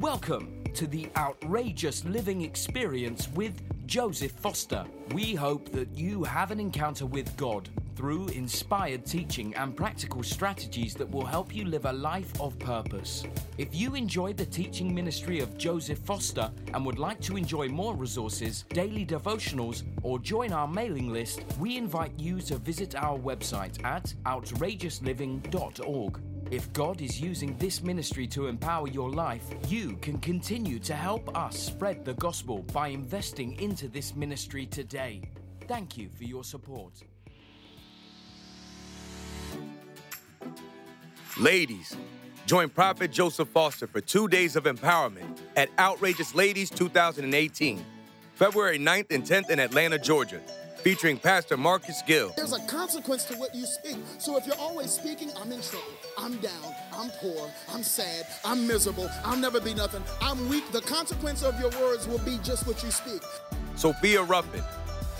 [0.00, 4.84] Welcome to the Outrageous Living Experience with Joseph Foster.
[5.14, 10.94] We hope that you have an encounter with God through inspired teaching and practical strategies
[10.96, 13.24] that will help you live a life of purpose.
[13.56, 17.96] If you enjoyed the teaching ministry of Joseph Foster and would like to enjoy more
[17.96, 23.82] resources, daily devotionals, or join our mailing list, we invite you to visit our website
[23.82, 26.20] at outrageousliving.org.
[26.50, 31.36] If God is using this ministry to empower your life, you can continue to help
[31.36, 35.22] us spread the gospel by investing into this ministry today.
[35.66, 36.92] Thank you for your support.
[41.36, 41.96] Ladies,
[42.46, 47.84] join Prophet Joseph Foster for two days of empowerment at Outrageous Ladies 2018,
[48.34, 50.40] February 9th and 10th in Atlanta, Georgia
[50.86, 52.32] featuring Pastor Marcus Gill.
[52.36, 53.96] There's a consequence to what you speak.
[54.18, 55.90] So if you're always speaking, I'm in trouble.
[56.16, 56.62] I'm down.
[56.94, 57.50] I'm poor.
[57.74, 58.24] I'm sad.
[58.44, 59.10] I'm miserable.
[59.24, 60.04] I'll never be nothing.
[60.22, 60.70] I'm weak.
[60.70, 63.20] The consequence of your words will be just what you speak.
[63.74, 64.62] Sophia Ruffin.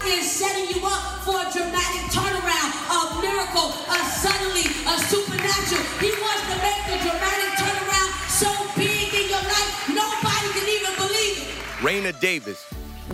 [0.07, 5.83] Is setting you up for a dramatic turnaround, a miracle, a suddenly, a supernatural.
[5.99, 10.95] He wants to make the dramatic turnaround so big in your life, nobody can even
[10.95, 11.49] believe it.
[11.83, 12.65] Raina Davis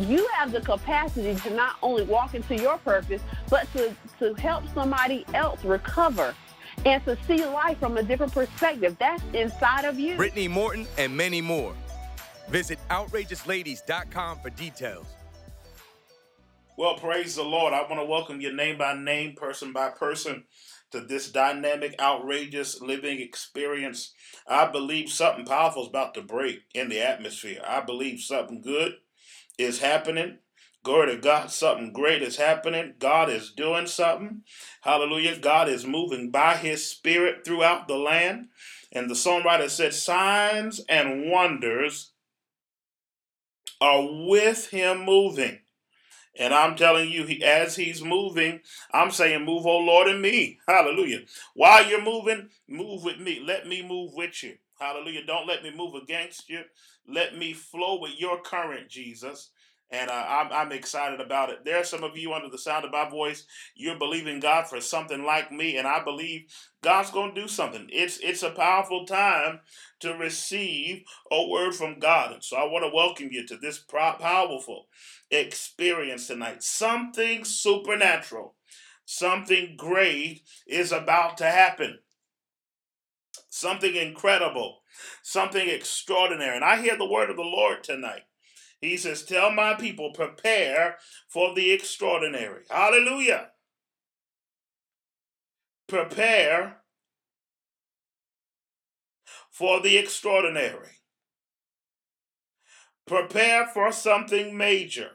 [0.00, 4.64] you have the capacity to not only walk into your purpose, but to, to help
[4.74, 6.34] somebody else recover
[6.84, 8.96] and to see life from a different perspective.
[8.98, 10.16] That's inside of you.
[10.16, 11.74] Brittany Morton and many more.
[12.48, 15.06] Visit outrageousladies.com for details.
[16.76, 17.74] Well, praise the Lord.
[17.74, 20.44] I want to welcome you name by name, person by person,
[20.90, 24.12] to this dynamic, outrageous living experience.
[24.48, 27.60] I believe something powerful is about to break in the atmosphere.
[27.66, 28.94] I believe something good
[29.62, 30.38] is happening.
[30.84, 32.94] Glory to God, something great is happening.
[32.98, 34.42] God is doing something.
[34.80, 35.38] Hallelujah.
[35.38, 38.48] God is moving by his spirit throughout the land.
[38.90, 42.12] And the songwriter said, Signs and wonders
[43.80, 45.60] are with him moving.
[46.36, 48.60] And I'm telling you, he, as he's moving,
[48.92, 50.58] I'm saying, Move, oh Lord, in me.
[50.66, 51.20] Hallelujah.
[51.54, 53.40] While you're moving, move with me.
[53.44, 54.56] Let me move with you.
[54.82, 55.24] Hallelujah.
[55.24, 56.62] Don't let me move against you.
[57.06, 59.50] Let me flow with your current, Jesus.
[59.92, 61.64] And uh, I'm, I'm excited about it.
[61.64, 63.46] There are some of you under the sound of my voice.
[63.76, 66.46] You're believing God for something like me, and I believe
[66.82, 67.88] God's going to do something.
[67.92, 69.60] It's it's a powerful time
[70.00, 72.32] to receive a word from God.
[72.32, 74.88] And so I want to welcome you to this powerful
[75.30, 76.62] experience tonight.
[76.62, 78.54] Something supernatural,
[79.04, 81.98] something great is about to happen
[83.52, 84.78] something incredible,
[85.22, 86.56] something extraordinary.
[86.56, 88.22] And I hear the word of the Lord tonight.
[88.80, 90.96] He says, Tell my people, prepare
[91.28, 92.62] for the extraordinary.
[92.70, 93.50] Hallelujah.
[95.86, 96.78] Prepare
[99.50, 100.88] for the extraordinary.
[103.06, 105.10] Prepare for something major.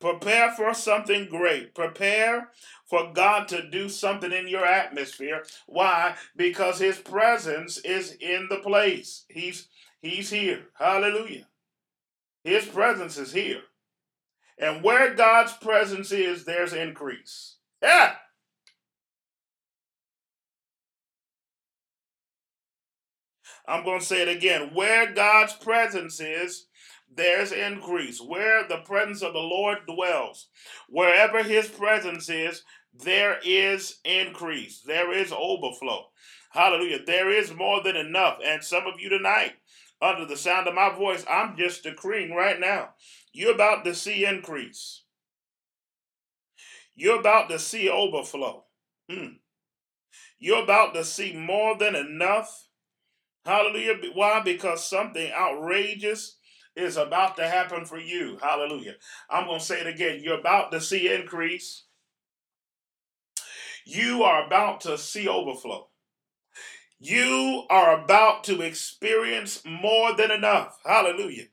[0.00, 1.74] Prepare for something great.
[1.74, 2.48] Prepare
[2.86, 5.44] for God to do something in your atmosphere.
[5.66, 6.16] Why?
[6.36, 9.24] Because his presence is in the place.
[9.28, 9.68] He's
[10.00, 10.66] he's here.
[10.74, 11.46] Hallelujah.
[12.42, 13.62] His presence is here.
[14.58, 17.56] And where God's presence is, there's increase.
[17.82, 18.14] Yeah.
[23.66, 24.70] I'm going to say it again.
[24.74, 26.66] Where God's presence is,
[27.16, 28.20] there's increase.
[28.20, 30.48] Where the presence of the Lord dwells,
[30.88, 34.80] wherever his presence is, there is increase.
[34.80, 36.06] There is overflow.
[36.50, 37.00] Hallelujah.
[37.04, 38.38] There is more than enough.
[38.44, 39.54] And some of you tonight,
[40.00, 42.90] under the sound of my voice, I'm just decreeing right now,
[43.32, 45.02] you're about to see increase.
[46.94, 48.64] You're about to see overflow.
[49.10, 49.38] Hmm.
[50.38, 52.68] You're about to see more than enough.
[53.44, 53.94] Hallelujah.
[54.14, 54.40] Why?
[54.40, 56.36] Because something outrageous
[56.76, 58.38] is about to happen for you.
[58.42, 58.94] Hallelujah.
[59.30, 60.20] I'm going to say it again.
[60.22, 61.84] You're about to see increase.
[63.86, 65.88] You are about to see overflow.
[66.98, 70.78] You are about to experience more than enough.
[70.84, 71.44] Hallelujah.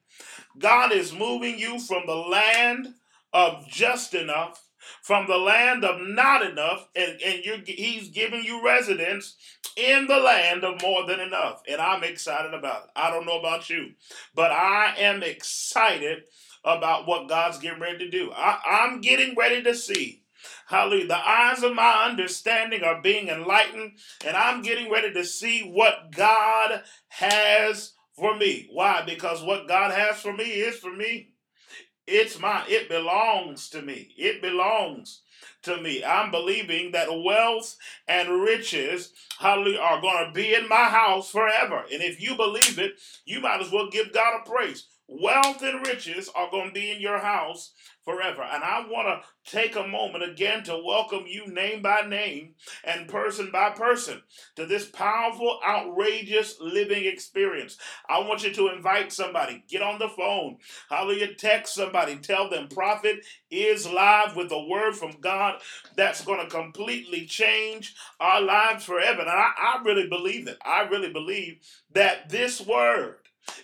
[0.58, 2.88] God is moving you from the land
[3.34, 4.64] of just enough,
[5.02, 9.36] from the land of not enough, and, and you, He's giving you residence
[9.76, 11.62] in the land of more than enough.
[11.70, 12.90] And I'm excited about it.
[12.96, 13.92] I don't know about you,
[14.36, 16.24] but I am excited
[16.64, 18.32] about what God's getting ready to do.
[18.36, 20.22] I, I'm getting ready to see
[20.68, 21.08] Hallelujah.
[21.08, 23.94] The eyes of my understanding are being enlightened,
[24.26, 28.70] and I'm getting ready to see what God has for me.
[28.72, 29.04] Why?
[29.06, 31.31] Because what God has for me is for me.
[32.12, 32.66] It's mine.
[32.68, 34.14] It belongs to me.
[34.18, 35.22] It belongs
[35.64, 36.04] to me.
[36.04, 37.78] I'm believing that wealth
[38.08, 41.84] and riches, hallelujah, are going to be in my house forever.
[41.92, 44.88] And if you believe it, you might as well give God a praise.
[45.14, 47.74] Wealth and riches are going to be in your house
[48.06, 48.42] forever.
[48.44, 52.56] And I want to take a moment again to welcome you name by name
[52.86, 54.22] and person by person
[54.56, 57.78] to this powerful, outrageous living experience.
[58.08, 60.60] I want you to invite somebody, get on the phone,
[60.90, 65.60] hallelujah, text somebody, tell them prophet is live with a word from God
[65.98, 69.22] that's going to completely change our lives forever.
[69.22, 70.58] And I, I really believe it.
[70.66, 71.60] I really believe
[71.94, 73.18] that this word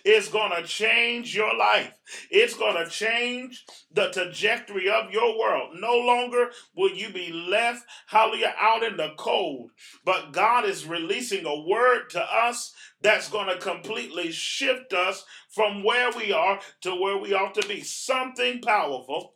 [0.04, 1.92] is going to change your life.
[2.30, 5.76] It's going to change the trajectory of your world.
[5.78, 9.70] No longer will you be left, hallelujah, out in the cold.
[10.04, 12.72] But God is releasing a word to us
[13.02, 17.68] that's going to completely shift us from where we are to where we ought to
[17.68, 17.82] be.
[17.82, 19.34] Something powerful,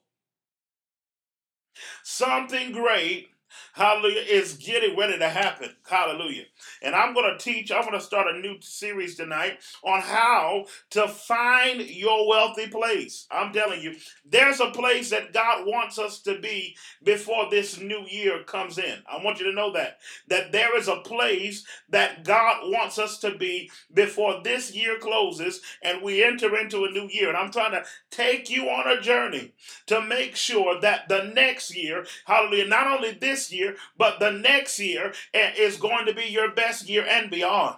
[2.03, 3.29] something great
[3.75, 5.71] hallelujah, is getting ready to happen.
[5.89, 6.45] Hallelujah.
[6.83, 10.67] And I'm going to teach, I'm going to start a new series tonight on how
[10.91, 13.27] to find your wealthy place.
[13.31, 18.05] I'm telling you, there's a place that God wants us to be before this new
[18.09, 18.99] year comes in.
[19.11, 19.99] I want you to know that.
[20.29, 25.61] That there is a place that God wants us to be before this year closes
[25.83, 27.29] and we enter into a new year.
[27.29, 29.53] And I'm trying to take you on a journey
[29.87, 34.31] to make sure that the next year, hallelujah, not only this year, year, but the
[34.31, 37.77] next year is going to be your best year and beyond.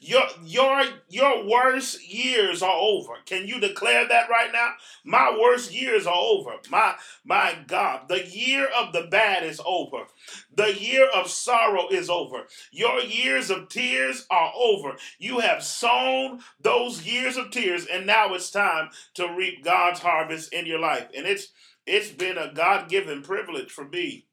[0.00, 3.12] Your your your worst years are over.
[3.26, 4.72] Can you declare that right now?
[5.04, 6.54] My worst years are over.
[6.70, 6.94] My
[7.24, 10.06] my God, the year of the bad is over.
[10.54, 12.46] The year of sorrow is over.
[12.70, 14.96] Your years of tears are over.
[15.18, 20.54] You have sown those years of tears and now it's time to reap God's harvest
[20.54, 21.08] in your life.
[21.14, 21.48] And it's
[21.86, 24.25] it's been a God-given privilege for me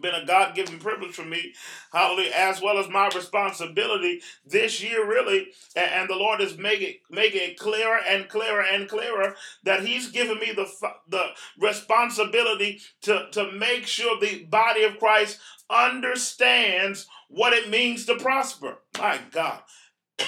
[0.00, 1.54] been a God given privilege for me,
[1.92, 5.48] hallelujah, as well as my responsibility this year, really.
[5.76, 10.38] And, the Lord is making making it clearer and clearer and clearer that He's given
[10.38, 10.68] me the
[11.08, 11.26] the
[11.58, 15.38] responsibility to to make sure the body of Christ
[15.70, 18.78] understands what it means to prosper.
[18.98, 19.60] My God.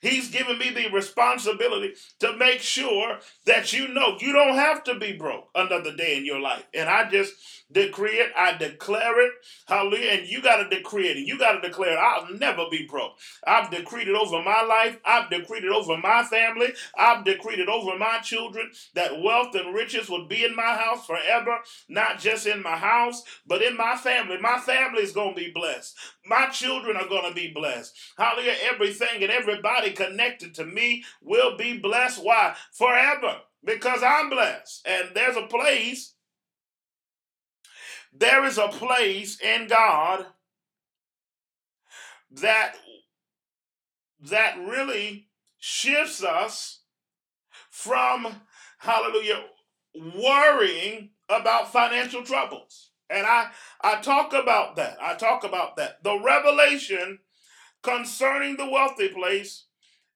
[0.00, 4.98] He's given me the responsibility to make sure that you know you don't have to
[4.98, 6.64] be broke another day in your life.
[6.72, 7.34] And I just
[7.72, 9.32] decree it, I declare it,
[9.66, 10.10] hallelujah.
[10.10, 11.98] And you got to decree it, and you got to declare it.
[11.98, 13.12] I'll never be broke.
[13.46, 17.68] I've decreed it over my life, I've decreed it over my family, I've decreed it
[17.68, 21.58] over my children that wealth and riches would be in my house forever,
[21.88, 24.38] not just in my house, but in my family.
[24.40, 25.96] My family is going to be blessed.
[26.26, 27.96] My children are going to be blessed.
[28.16, 28.54] Hallelujah.
[28.72, 32.22] Everything and everybody connected to me will be blessed.
[32.22, 32.54] Why?
[32.72, 33.38] Forever.
[33.64, 34.86] Because I'm blessed.
[34.86, 36.14] And there's a place
[38.12, 40.26] there is a place in God
[42.30, 42.76] that
[44.22, 45.28] that really
[45.58, 46.80] shifts us
[47.70, 48.42] from
[48.78, 49.44] hallelujah
[49.94, 52.90] worrying about financial troubles.
[53.08, 54.96] And I I talk about that.
[55.00, 56.02] I talk about that.
[56.02, 57.18] The revelation
[57.82, 59.66] concerning the wealthy place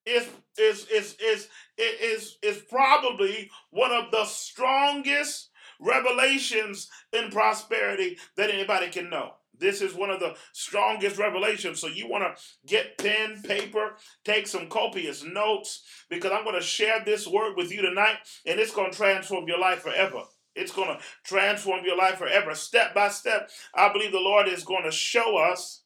[0.06, 1.49] is is is is
[1.79, 5.50] is is probably one of the strongest
[5.84, 9.32] revelations in prosperity that anybody can know.
[9.58, 11.81] This is one of the strongest revelations.
[11.81, 13.92] So you want to get pen, paper,
[14.25, 18.16] take some copious notes because I'm going to share this word with you tonight
[18.47, 20.23] and it's going to transform your life forever.
[20.56, 22.54] It's going to transform your life forever.
[22.54, 25.82] Step by step, I believe the Lord is going to show us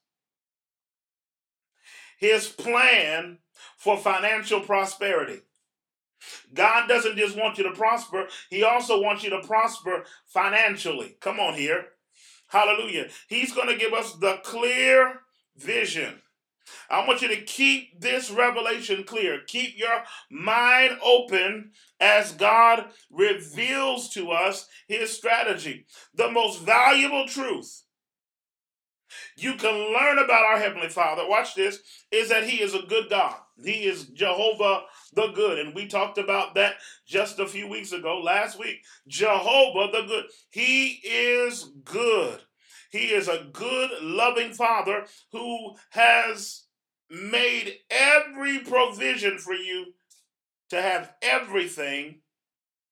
[2.18, 3.38] his plan
[3.76, 5.40] for financial prosperity.
[6.54, 11.16] God doesn't just want you to prosper, He also wants you to prosper financially.
[11.20, 11.86] Come on here.
[12.48, 13.08] Hallelujah.
[13.28, 15.20] He's going to give us the clear
[15.56, 16.22] vision.
[16.90, 19.40] I want you to keep this revelation clear.
[19.46, 25.86] Keep your mind open as God reveals to us his strategy.
[26.14, 27.84] The most valuable truth
[29.36, 33.08] you can learn about our Heavenly Father, watch this, is that He is a good
[33.08, 33.36] God.
[33.64, 34.82] He is Jehovah
[35.14, 35.58] the good.
[35.58, 38.84] And we talked about that just a few weeks ago, last week.
[39.06, 40.24] Jehovah the good.
[40.50, 42.40] He is good.
[42.90, 46.64] He is a good, loving Father who has
[47.10, 49.94] made every provision for you
[50.70, 52.20] to have everything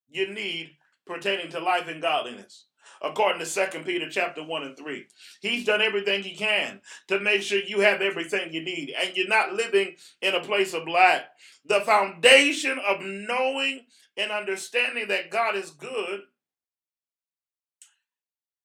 [0.08, 0.70] you need
[1.06, 2.66] pertaining to life and godliness
[3.02, 5.06] according to Second Peter chapter 1 and 3.
[5.40, 9.28] He's done everything he can to make sure you have everything you need and you're
[9.28, 11.26] not living in a place of lack.
[11.64, 16.20] The foundation of knowing and understanding that God is good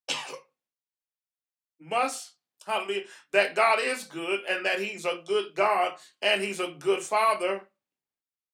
[1.80, 2.34] must
[2.66, 7.02] hallelujah that God is good and that he's a good God and he's a good
[7.02, 7.62] father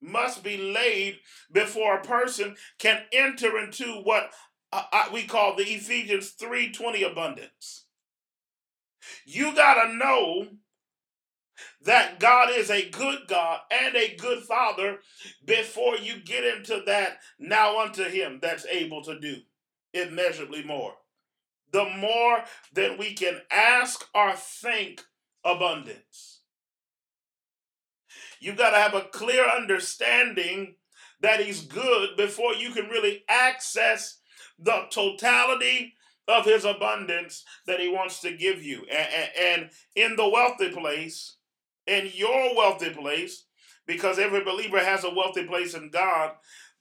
[0.01, 1.17] must be laid
[1.51, 4.31] before a person can enter into what
[4.71, 7.85] uh, we call the Ephesians 3:20 abundance.
[9.25, 10.47] You got to know
[11.81, 14.99] that God is a good God and a good Father
[15.45, 19.37] before you get into that now unto him that's able to do
[19.93, 20.93] immeasurably more.
[21.71, 22.43] The more
[22.73, 25.03] that we can ask or think
[25.43, 26.41] abundance.
[28.39, 30.75] You got to have a clear understanding
[31.21, 34.16] that he's good before you can really access
[34.59, 35.93] the totality
[36.27, 38.85] of his abundance that he wants to give you.
[38.91, 41.37] And, and, in the wealthy place,
[41.85, 43.45] in your wealthy place,
[43.85, 46.31] because every believer has a wealthy place in God,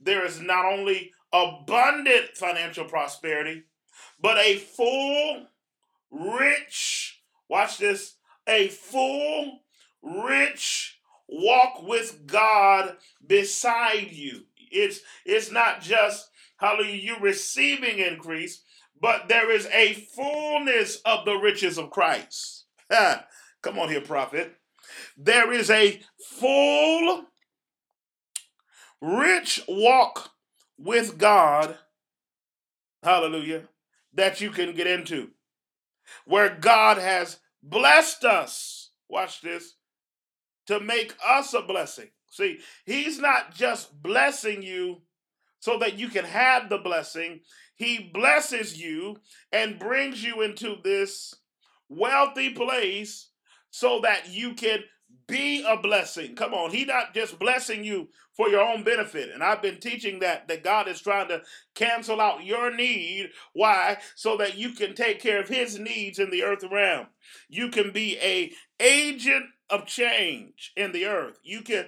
[0.00, 3.62] there is not only abundant financial prosperity,
[4.20, 5.46] but a full,
[6.10, 8.16] rich, watch this,
[8.48, 9.60] a full,
[10.02, 14.42] rich walk with God beside you.
[14.70, 16.28] It's it's not just
[16.58, 18.62] hallelujah, you receiving increase,
[19.00, 22.64] but there is a fullness of the riches of Christ.
[23.62, 24.54] Come on here, prophet.
[25.16, 26.00] There is a
[26.38, 27.24] full,
[29.00, 30.30] rich walk
[30.78, 31.76] with God,
[33.02, 33.68] hallelujah,
[34.14, 35.30] that you can get into,
[36.24, 38.90] where God has blessed us.
[39.08, 39.74] Watch this
[40.66, 42.08] to make us a blessing.
[42.30, 45.02] See, He's not just blessing you
[45.66, 47.40] so that you can have the blessing,
[47.74, 49.16] He blesses you
[49.50, 51.34] and brings you into this
[51.88, 53.30] wealthy place
[53.70, 54.78] so that you can
[55.26, 56.36] be a blessing.
[56.36, 59.30] Come on, he not just blessing you for your own benefit.
[59.34, 61.42] And I've been teaching that that God is trying to
[61.74, 63.30] cancel out your need.
[63.52, 63.96] Why?
[64.14, 67.08] So that you can take care of his needs in the earth realm.
[67.48, 71.40] You can be a agent of change in the earth.
[71.42, 71.86] You can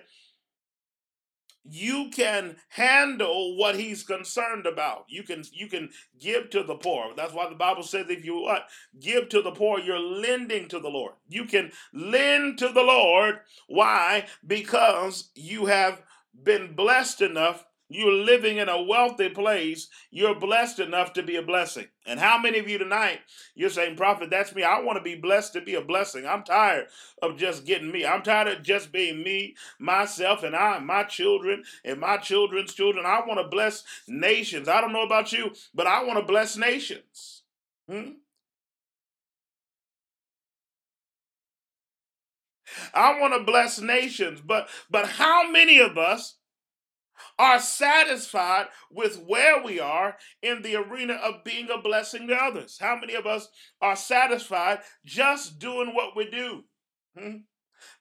[1.70, 5.04] you can handle what he's concerned about.
[5.08, 7.12] You can you can give to the poor.
[7.16, 8.66] That's why the Bible says if you what
[9.00, 11.14] give to the poor, you're lending to the Lord.
[11.28, 13.40] You can lend to the Lord.
[13.68, 14.26] Why?
[14.46, 16.02] Because you have
[16.42, 19.88] been blessed enough you're living in a wealthy place.
[20.10, 21.86] You're blessed enough to be a blessing.
[22.06, 23.20] And how many of you tonight,
[23.54, 24.62] you're saying, Prophet, that's me.
[24.62, 26.26] I want to be blessed to be a blessing.
[26.26, 26.88] I'm tired
[27.22, 28.04] of just getting me.
[28.04, 33.06] I'm tired of just being me, myself, and I, my children, and my children's children.
[33.06, 34.68] I want to bless nations.
[34.68, 37.42] I don't know about you, but I want to bless nations.
[37.88, 38.10] Hmm?
[42.92, 46.37] I want to bless nations, but but how many of us
[47.38, 52.78] are satisfied with where we are in the arena of being a blessing to others.
[52.80, 53.48] How many of us
[53.80, 56.64] are satisfied just doing what we do?
[57.18, 57.36] Hmm?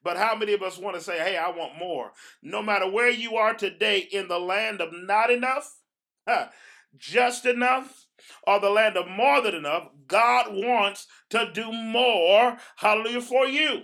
[0.03, 2.11] But how many of us want to say, hey, I want more?
[2.41, 5.75] No matter where you are today in the land of not enough,
[6.27, 6.47] huh,
[6.97, 8.05] just enough,
[8.45, 13.83] or the land of more than enough, God wants to do more, hallelujah, for you.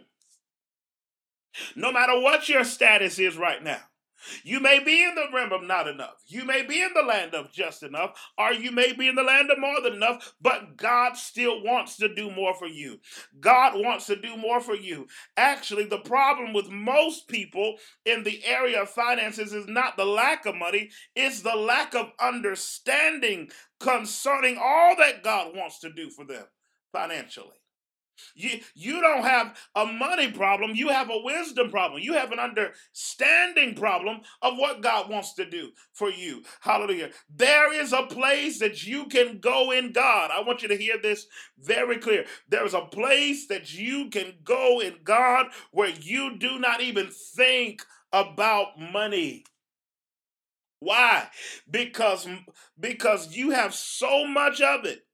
[1.75, 3.81] No matter what your status is right now.
[4.43, 6.23] You may be in the realm of not enough.
[6.27, 9.23] You may be in the land of just enough, or you may be in the
[9.23, 12.99] land of more than enough, but God still wants to do more for you.
[13.39, 15.07] God wants to do more for you.
[15.37, 17.75] Actually, the problem with most people
[18.05, 22.11] in the area of finances is not the lack of money, it's the lack of
[22.19, 23.49] understanding
[23.79, 26.45] concerning all that God wants to do for them
[26.91, 27.62] financially.
[28.35, 30.71] You, you don't have a money problem.
[30.75, 32.01] You have a wisdom problem.
[32.01, 36.43] You have an understanding problem of what God wants to do for you.
[36.61, 37.09] Hallelujah.
[37.33, 40.31] There is a place that you can go in God.
[40.31, 41.27] I want you to hear this
[41.59, 42.25] very clear.
[42.49, 47.09] There is a place that you can go in God where you do not even
[47.35, 49.45] think about money.
[50.79, 51.27] Why?
[51.69, 52.27] Because
[52.79, 55.05] because you have so much of it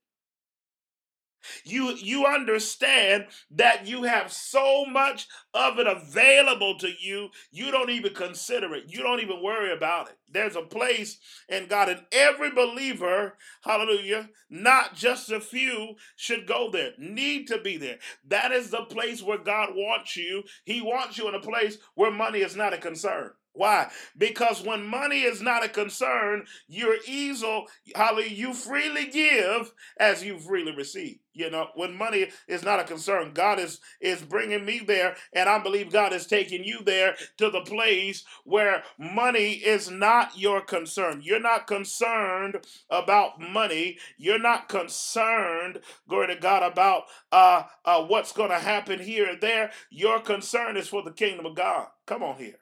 [1.64, 7.90] you you understand that you have so much of it available to you, you don't
[7.90, 8.84] even consider it.
[8.88, 10.16] You don't even worry about it.
[10.32, 11.18] There's a place
[11.48, 17.60] in God, and every believer, hallelujah, not just a few, should go there, need to
[17.60, 17.98] be there.
[18.28, 20.44] That is the place where God wants you.
[20.64, 23.32] He wants you in a place where money is not a concern.
[23.54, 23.90] Why?
[24.16, 27.66] Because when money is not a concern, you're easel,
[27.96, 31.18] holly, you freely give as you freely receive.
[31.34, 35.48] You know, when money is not a concern, God is is bringing me there, and
[35.48, 40.62] I believe God is taking you there to the place where money is not your
[40.62, 41.22] concern.
[41.24, 42.58] You're not concerned
[42.90, 43.98] about money.
[44.18, 49.42] You're not concerned, glory to God, about uh, uh, what's going to happen here and
[49.42, 49.72] there.
[49.90, 51.88] Your concern is for the kingdom of God.
[52.06, 52.59] Come on here.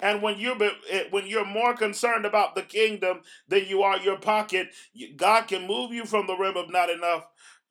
[0.00, 0.56] And when you're
[0.90, 4.68] eh, when you're more concerned about the kingdom than you are your pocket,
[5.16, 7.26] God can move you from the realm of not enough,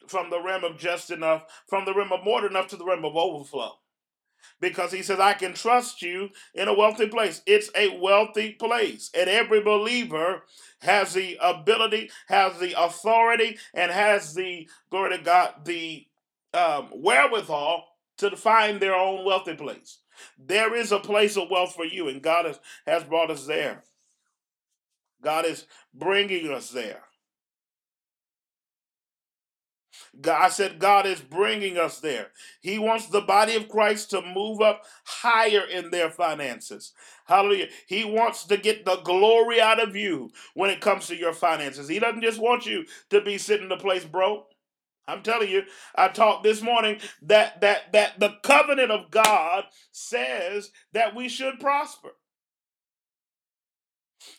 [0.08, 2.86] from the realm of just enough, from the realm of more than enough to the
[2.86, 3.74] realm of overflow.
[4.60, 7.42] Because he says, I can trust you in a wealthy place.
[7.46, 9.12] It's a wealthy place.
[9.14, 10.44] And every believer
[10.82, 16.08] has the ability, has the authority, and has the, glory to God, the
[16.54, 17.86] um, wherewithal
[18.18, 20.00] to find their own wealthy place.
[20.38, 23.84] There is a place of wealth for you, and God has, has brought us there.
[25.22, 27.04] God is bringing us there.
[30.20, 32.28] God, I said, God is bringing us there.
[32.62, 36.94] He wants the body of Christ to move up higher in their finances.
[37.26, 37.68] Hallelujah.
[37.88, 41.88] He wants to get the glory out of you when it comes to your finances.
[41.88, 44.50] He doesn't just want you to be sitting in the place broke.
[45.08, 45.64] I'm telling you,
[45.96, 51.60] I talked this morning that that that the covenant of God says that we should
[51.60, 52.10] prosper.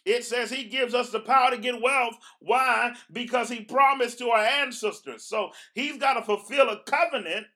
[0.06, 2.16] It says he gives us the power to get wealth.
[2.40, 2.94] Why?
[3.12, 5.24] Because he promised to our ancestors.
[5.24, 7.46] So he's got to fulfill a covenant,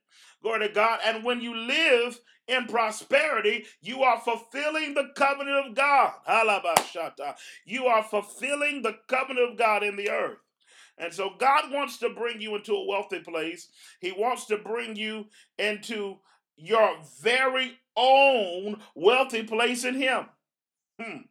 [0.43, 1.01] glory to God.
[1.05, 6.13] And when you live in prosperity, you are fulfilling the covenant of God.
[7.67, 10.39] You are fulfilling the covenant of God in the earth.
[10.99, 13.69] And so God wants to bring you into a wealthy place.
[14.01, 15.27] He wants to bring you
[15.59, 16.19] into
[16.57, 20.27] your very own wealthy place in Him.
[21.01, 21.23] Hmm.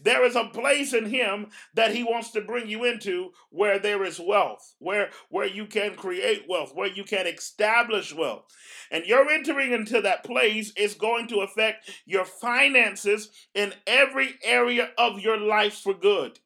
[0.00, 4.04] There is a place in him that he wants to bring you into where there
[4.04, 8.46] is wealth, where where you can create wealth, where you can establish wealth.
[8.90, 14.90] And you're entering into that place is going to affect your finances in every area
[14.96, 16.38] of your life for good.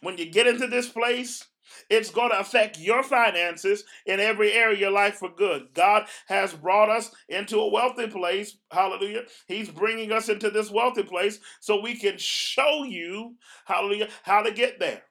[0.00, 1.44] When you get into this place,
[1.90, 5.68] it's going to affect your finances in every area of your life for good.
[5.74, 8.56] God has brought us into a wealthy place.
[8.70, 9.22] Hallelujah.
[9.46, 13.36] He's bringing us into this wealthy place so we can show you,
[13.66, 15.02] hallelujah, how to get there.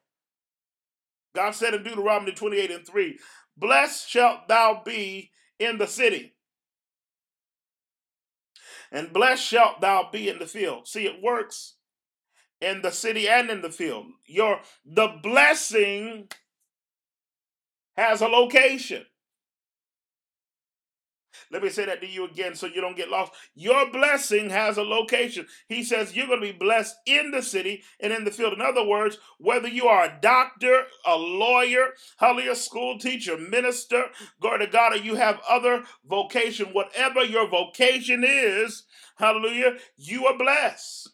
[1.35, 3.19] God said in Deuteronomy 28 and 3,
[3.55, 6.35] Blessed shalt thou be in the city,
[8.91, 10.87] and blessed shalt thou be in the field.
[10.87, 11.76] See, it works
[12.61, 14.07] in the city and in the field.
[14.25, 16.29] Your the blessing
[17.95, 19.05] has a location.
[21.51, 23.31] Let me say that to you again so you don't get lost.
[23.55, 25.47] Your blessing has a location.
[25.67, 28.53] He says you're going to be blessed in the city and in the field.
[28.53, 34.05] In other words, whether you are a doctor, a lawyer, hallelujah, school teacher, minister,
[34.41, 38.83] glory to God, or you have other vocation, whatever your vocation is,
[39.17, 41.09] hallelujah, you are blessed.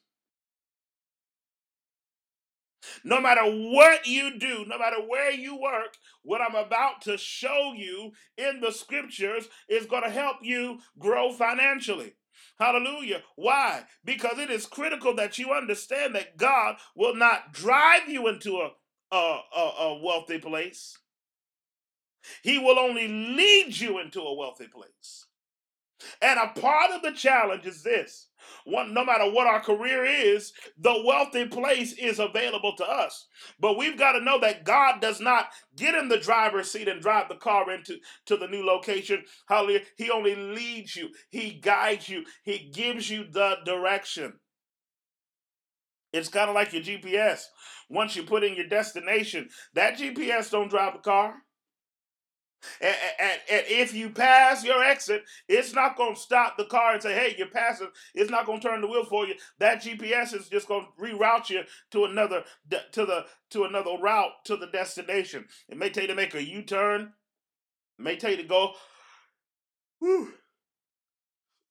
[3.03, 7.73] No matter what you do, no matter where you work, what I'm about to show
[7.75, 12.13] you in the scriptures is going to help you grow financially.
[12.59, 13.23] Hallelujah.
[13.35, 13.83] Why?
[14.05, 18.71] Because it is critical that you understand that God will not drive you into a,
[19.11, 20.97] a, a, a wealthy place.
[22.41, 25.25] He will only lead you into a wealthy place.
[26.21, 28.27] And a part of the challenge is this
[28.65, 33.27] one, no matter what our career is, the wealthy place is available to us.
[33.59, 37.01] But we've got to know that God does not get in the driver's seat and
[37.01, 39.23] drive the car into to the new location.
[39.47, 39.81] Hallelujah.
[39.97, 44.33] He only leads you, He guides you, He gives you the direction.
[46.11, 47.41] It's kind of like your GPS.
[47.89, 51.35] Once you put in your destination, that GPS don't drive the car.
[52.81, 56.93] And, and, and, if you pass your exit, it's not going to stop the car
[56.93, 57.89] and say, hey, you're passing.
[58.13, 59.35] It's not going to turn the wheel for you.
[59.59, 62.43] That GPS is just going to reroute you to another
[62.91, 65.45] to the to another route to the destination.
[65.69, 67.13] It may tell you to make a U-turn.
[67.99, 68.73] It may tell you to go,
[69.99, 70.33] whew,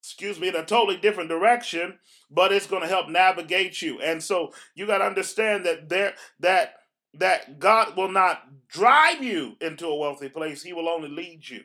[0.03, 1.99] excuse me, in a totally different direction,
[2.31, 4.01] but it's going to help navigate you.
[4.01, 6.75] And so you got to understand that there that
[7.15, 11.65] that God will not drive you into a wealthy place, He will only lead you.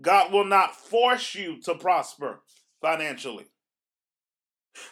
[0.00, 2.40] God will not force you to prosper
[2.80, 3.46] financially.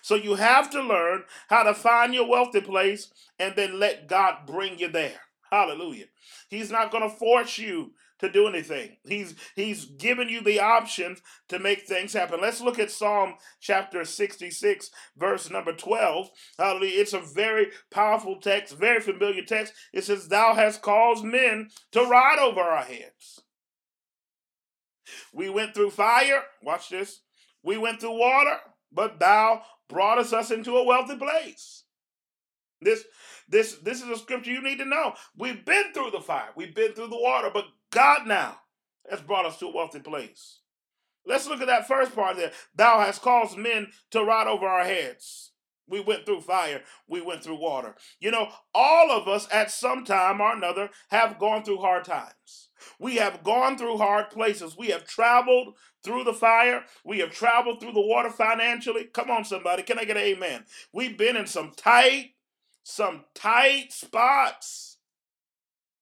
[0.01, 4.47] So you have to learn how to find your wealthy place and then let God
[4.47, 5.21] bring you there.
[5.51, 6.07] Hallelujah.
[6.49, 8.97] He's not going to force you to do anything.
[9.05, 12.41] He's he's given you the options to make things happen.
[12.41, 16.31] Let's look at Psalm chapter 66 verse number 12.
[16.59, 17.01] Hallelujah.
[17.01, 19.75] It's a very powerful text, very familiar text.
[19.93, 23.43] It says thou hast caused men to ride over our heads.
[25.35, 27.23] We went through fire, watch this.
[27.65, 28.57] We went through water,
[28.93, 31.85] but thou broughtest us into a wealthy place.
[32.81, 33.05] This
[33.49, 35.15] this this is a scripture you need to know.
[35.37, 38.59] We've been through the fire, we've been through the water, but God now
[39.09, 40.61] has brought us to a wealthy place.
[41.25, 42.51] Let's look at that first part there.
[42.75, 45.53] Thou hast caused men to ride over our heads.
[45.89, 47.97] We went through fire, we went through water.
[48.19, 52.69] You know, all of us at some time or another have gone through hard times.
[52.99, 54.77] We have gone through hard places.
[54.77, 56.85] We have traveled through the fire.
[57.05, 59.05] We have traveled through the water financially.
[59.13, 59.83] Come on, somebody.
[59.83, 60.65] Can I get an amen?
[60.93, 62.31] We've been in some tight,
[62.85, 64.92] some tight spots.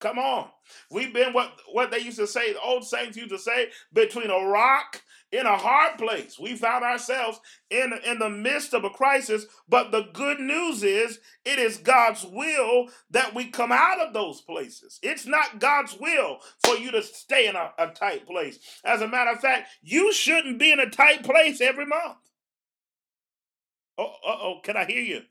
[0.01, 0.49] Come on.
[0.91, 4.31] We've been what, what they used to say, the old saints used to say, between
[4.31, 6.39] a rock in a hard place.
[6.41, 11.21] We found ourselves in, in the midst of a crisis, but the good news is
[11.45, 14.99] it is God's will that we come out of those places.
[15.03, 18.59] It's not God's will for you to stay in a, a tight place.
[18.85, 22.19] As a matter of fact, you shouldn't be in a tight place every month.
[23.99, 25.23] Oh, oh, can I hear you?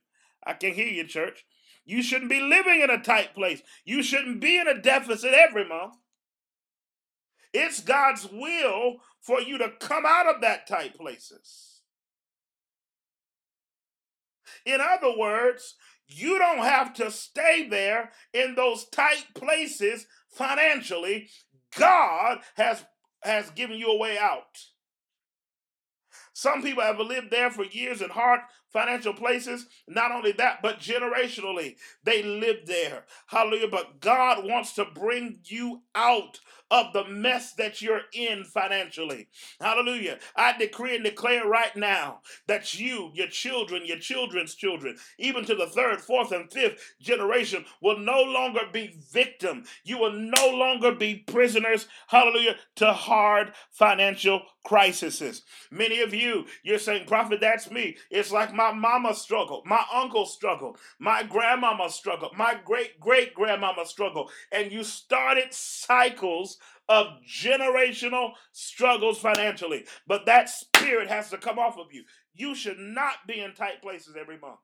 [0.45, 1.43] I can hear you, church.
[1.89, 3.63] You shouldn't be living in a tight place.
[3.84, 5.95] You shouldn't be in a deficit every month.
[7.52, 11.82] It's God's will for you to come out of that tight places.
[14.67, 21.32] In other words, you don't have to stay there in those tight places financially.
[21.75, 22.86] God has
[23.23, 24.60] has given you a way out.
[26.34, 29.67] Some people have lived there for years in hard financial places.
[29.88, 33.05] Not only that, but generationally, they lived there.
[33.27, 33.67] Hallelujah.
[33.69, 36.39] But God wants to bring you out
[36.71, 39.27] of the mess that you're in financially.
[39.60, 40.19] Hallelujah.
[40.36, 45.55] I decree and declare right now that you, your children, your children's children, even to
[45.55, 49.63] the third, fourth, and fifth generation, will no longer be victim.
[49.84, 55.43] You will no longer be prisoners, hallelujah, to hard financial crises.
[55.71, 57.97] Many of you, you're saying, Prophet, that's me.
[58.12, 63.86] It's like my mama struggled, my uncle struggled, my grandmama struggled, my great great grandmama
[63.86, 66.59] struggled, and you started cycles
[66.89, 69.86] of generational struggles financially.
[70.08, 72.04] But that spirit has to come off of you.
[72.34, 74.60] You should not be in tight places every month.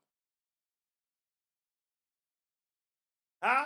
[3.41, 3.65] Huh?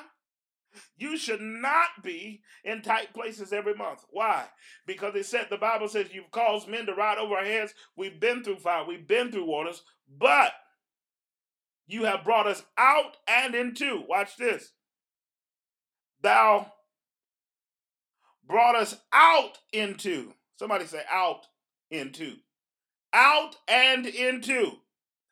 [0.97, 4.03] You should not be in tight places every month.
[4.09, 4.45] Why?
[4.85, 7.73] Because it said the Bible says you've caused men to ride over our heads.
[7.95, 9.81] We've been through fire, we've been through waters,
[10.17, 10.51] but
[11.87, 14.03] you have brought us out and into.
[14.07, 14.73] Watch this.
[16.21, 16.71] Thou
[18.49, 20.33] brought us out into.
[20.57, 21.45] Somebody say out
[21.91, 22.33] into.
[23.13, 24.73] Out and into.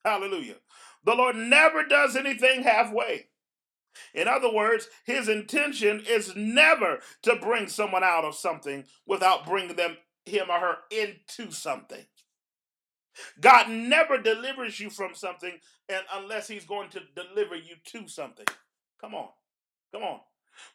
[0.05, 0.55] Hallelujah.
[1.03, 3.25] The Lord never does anything halfway.
[4.13, 9.75] In other words, his intention is never to bring someone out of something without bringing
[9.75, 12.05] them him or her into something.
[13.39, 15.53] God never delivers you from something
[15.89, 18.45] and unless he's going to deliver you to something.
[19.01, 19.29] Come on.
[19.91, 20.19] Come on.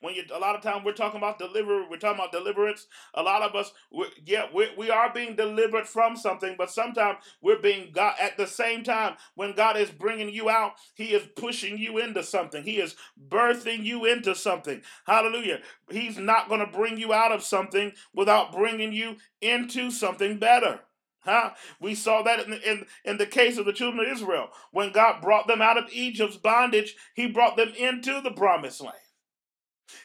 [0.00, 2.86] When you, a lot of time we're talking about deliver, we're talking about deliverance.
[3.14, 7.18] A lot of us, we yeah, we, we are being delivered from something, but sometimes
[7.42, 9.16] we're being God at the same time.
[9.34, 12.64] When God is bringing you out, He is pushing you into something.
[12.64, 12.96] He is
[13.30, 14.82] birthing you into something.
[15.06, 15.60] Hallelujah.
[15.90, 20.80] He's not going to bring you out of something without bringing you into something better.
[21.24, 21.50] Huh?
[21.80, 24.50] We saw that in in, in the case of the children of Israel.
[24.72, 28.96] When God brought them out of Egypt's bondage, He brought them into the promised land.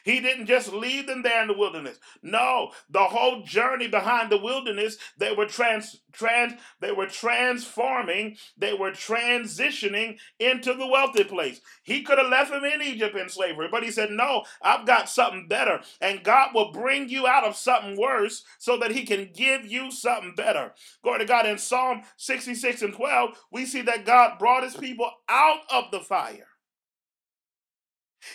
[0.04, 1.98] He didn't just leave them there in the wilderness.
[2.22, 8.74] No, the whole journey behind the wilderness, they were trans, trans they were transforming, they
[8.74, 11.60] were transitioning into the wealthy place.
[11.82, 15.08] He could have left them in Egypt in slavery, but he said, "No, I've got
[15.08, 19.32] something better." And God will bring you out of something worse so that he can
[19.32, 20.74] give you something better.
[21.02, 25.10] Glory to God in Psalm 66 and 12, we see that God brought his people
[25.28, 26.48] out of the fire.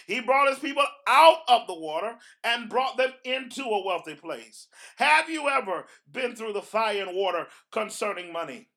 [0.07, 4.67] He brought his people out of the water and brought them into a wealthy place.
[4.97, 8.69] Have you ever been through the fire and water concerning money?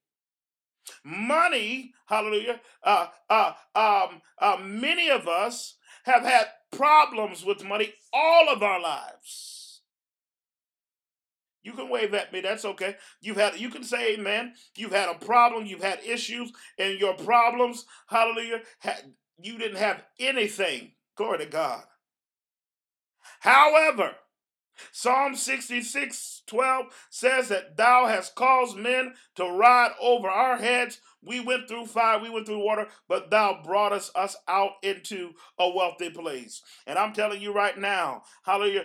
[1.05, 2.61] Money, hallelujah.
[2.83, 8.81] Uh, uh, um, uh, many of us have had problems with money all of our
[8.81, 9.83] lives.
[11.63, 12.95] You can wave at me, that's okay.
[13.21, 14.55] You've had you can say amen.
[14.77, 20.05] You've had a problem, you've had issues, and your problems, hallelujah, had, you didn't have
[20.21, 21.85] anything Glory to God.
[23.41, 24.17] However,
[24.93, 31.01] Psalm 66 12 says that thou hast caused men to ride over our heads.
[31.23, 35.69] We went through fire, we went through water, but thou broughtest us out into a
[35.71, 36.63] wealthy place.
[36.87, 38.85] And I'm telling you right now, hallelujah,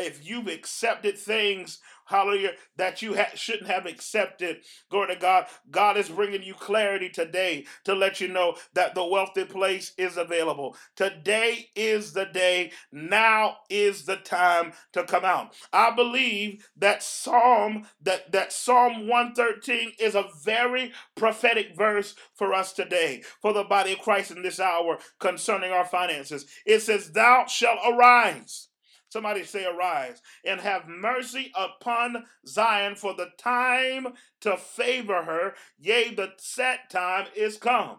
[0.00, 4.58] if you've accepted things hallelujah, that you ha- shouldn't have accepted.
[4.90, 5.46] Glory to God.
[5.70, 10.16] God is bringing you clarity today to let you know that the wealthy place is
[10.16, 10.76] available.
[10.96, 12.72] Today is the day.
[12.92, 15.54] Now is the time to come out.
[15.72, 22.72] I believe that Psalm that that Psalm 113 is a very prophetic verse for us
[22.72, 26.46] today, for the body of Christ in this hour concerning our finances.
[26.66, 28.67] It says, "Thou shalt arise."
[29.10, 34.08] Somebody say, Arise and have mercy upon Zion, for the time
[34.42, 37.98] to favor her, yea, the set time is come.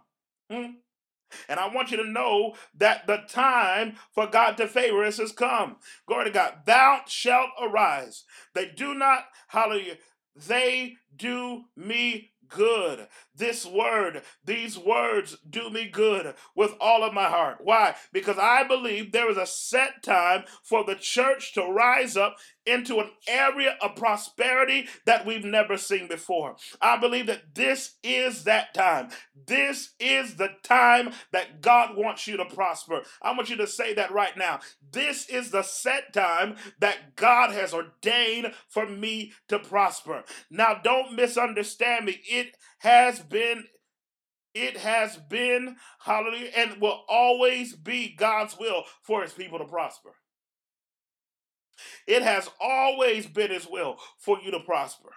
[0.51, 0.65] Hmm?
[1.49, 5.31] And I want you to know that the time for God to favor us has
[5.31, 5.77] come.
[6.07, 6.59] Glory to God.
[6.65, 8.25] Thou shalt arise.
[8.55, 9.97] They do not, hallelujah,
[10.35, 13.07] they do me good.
[13.35, 17.59] This word, these words do me good with all of my heart.
[17.62, 17.95] Why?
[18.12, 22.99] Because I believe there is a set time for the church to rise up into
[22.99, 26.55] an area of prosperity that we've never seen before.
[26.81, 29.09] I believe that this is that time.
[29.47, 33.01] This is the time that God wants you to prosper.
[33.21, 34.59] I want you to say that right now.
[34.91, 40.23] This is the set time that God has ordained for me to prosper.
[40.49, 42.21] Now, don't misunderstand me.
[42.25, 43.65] It has been
[44.55, 50.09] it has been, hallelujah, and will always be God's will for his people to prosper.
[52.07, 55.09] It has always been his will for you to prosper.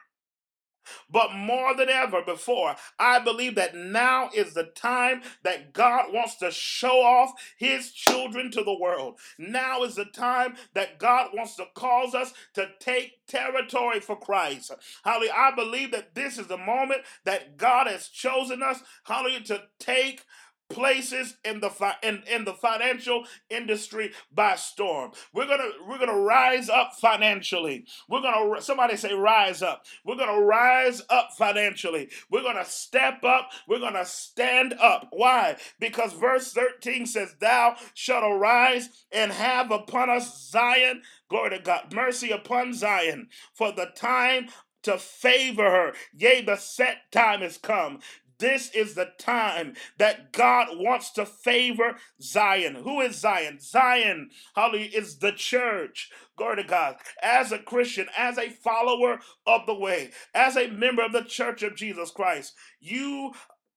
[1.10, 6.36] But more than ever before, I believe that now is the time that God wants
[6.36, 9.18] to show off his children to the world.
[9.38, 14.72] Now is the time that God wants to cause us to take territory for Christ.
[15.04, 15.32] Hallelujah.
[15.36, 20.24] I believe that this is the moment that God has chosen us, hallelujah, to take
[20.72, 25.12] places in the fi- in, in the financial industry by storm.
[25.34, 27.86] We're gonna we're gonna rise up financially.
[28.08, 29.84] We're gonna somebody say rise up.
[30.04, 32.10] We're gonna rise up financially.
[32.30, 33.50] We're gonna step up.
[33.68, 35.08] We're gonna stand up.
[35.12, 35.56] Why?
[35.80, 41.02] Because verse 13 says, Thou shalt arise and have upon us Zion.
[41.30, 41.92] Glory to God.
[41.94, 44.48] Mercy upon Zion for the time
[44.82, 45.92] to favor her.
[46.16, 48.00] Yea, the set time is come.
[48.42, 52.74] This is the time that God wants to favor Zion.
[52.74, 53.60] Who is Zion?
[53.60, 56.10] Zion, hallelujah, is the church.
[56.36, 56.96] Glory to God.
[57.22, 61.62] As a Christian, as a follower of the way, as a member of the church
[61.62, 63.30] of Jesus Christ, you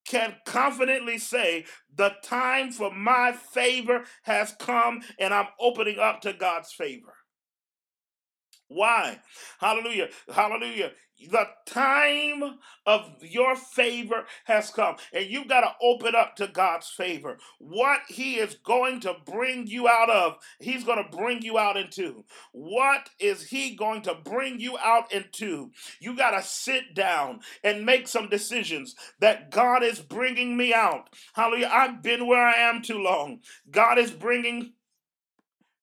[0.04, 6.32] can confidently say, The time for my favor has come, and I'm opening up to
[6.32, 7.14] God's favor.
[8.68, 9.20] Why?
[9.60, 10.08] Hallelujah.
[10.32, 10.92] Hallelujah.
[11.30, 12.42] The time
[12.84, 17.38] of your favor has come, and you've got to open up to God's favor.
[17.58, 21.78] What He is going to bring you out of, He's going to bring you out
[21.78, 22.24] into.
[22.52, 25.70] What is He going to bring you out into?
[26.00, 31.08] You got to sit down and make some decisions that God is bringing me out.
[31.34, 31.70] Hallelujah.
[31.72, 33.40] I've been where I am too long.
[33.70, 34.74] God is bringing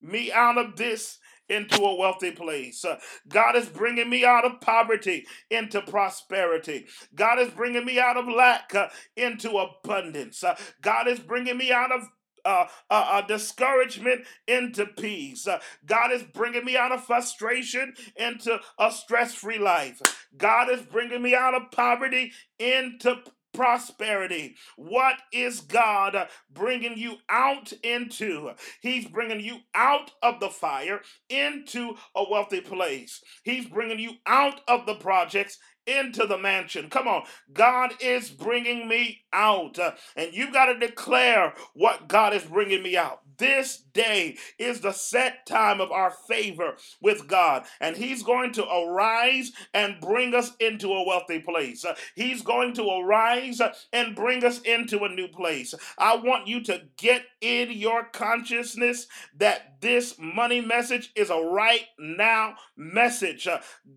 [0.01, 1.17] me out of this
[1.49, 2.85] into a wealthy place.
[3.27, 6.87] God is bringing me out of poverty into prosperity.
[7.15, 10.43] God is bringing me out of lack uh, into abundance.
[10.43, 12.03] Uh, God is bringing me out of
[12.45, 15.47] uh, uh, uh, discouragement into peace.
[15.47, 20.01] Uh, God is bringing me out of frustration into a stress free life.
[20.37, 23.15] God is bringing me out of poverty into
[23.53, 24.55] prosperity.
[24.75, 28.51] What is God bringing you out into?
[28.81, 33.21] He's bringing you out of the fire into a wealthy place.
[33.43, 36.89] He's bringing you out of the projects into the mansion.
[36.89, 37.23] Come on.
[37.51, 39.77] God is bringing me out.
[40.15, 43.19] And you got to declare what God is bringing me out.
[43.37, 48.65] This day is the set time of our favor with God, and He's going to
[48.65, 51.85] arise and bring us into a wealthy place.
[52.15, 55.73] He's going to arise and bring us into a new place.
[55.97, 61.85] I want you to get in your consciousness that this money message is a right
[61.99, 63.47] now message.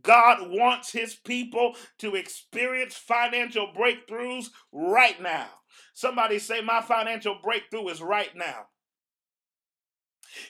[0.02, 5.46] God wants His people to experience financial breakthroughs right now.
[5.94, 8.66] Somebody say, My financial breakthrough is right now.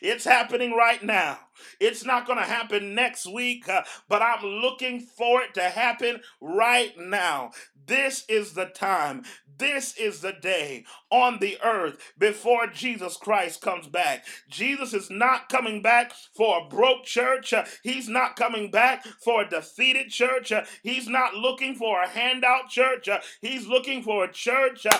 [0.01, 1.39] It's happening right now.
[1.81, 6.21] It's not going to happen next week, uh, but I'm looking for it to happen
[6.41, 7.53] right now.
[7.87, 9.23] This is the time.
[9.59, 14.27] This is the day on the earth before Jesus Christ comes back.
[14.51, 17.53] Jesus is not coming back for a broke church.
[17.53, 20.53] Uh, he's not coming back for a defeated church.
[20.53, 23.09] Uh, he's not looking for a handout church.
[23.09, 24.99] Uh, he's looking for a church uh,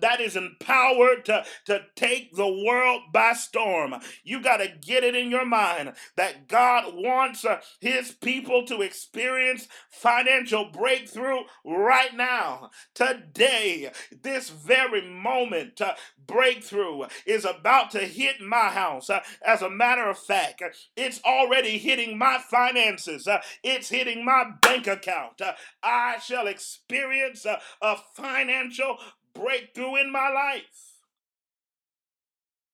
[0.00, 3.94] that is empowered to, to take the world by storm.
[4.24, 8.82] You got to get it in your mind that God wants uh, his people to
[8.82, 12.70] experience financial breakthrough right now.
[12.94, 13.90] Today,
[14.22, 15.94] this very moment, uh,
[16.26, 19.10] breakthrough is about to hit my house.
[19.10, 20.62] Uh, as a matter of fact,
[20.96, 25.40] it's already hitting my finances, uh, it's hitting my bank account.
[25.40, 28.98] Uh, I shall experience uh, a financial
[29.36, 30.94] breakthrough in my life.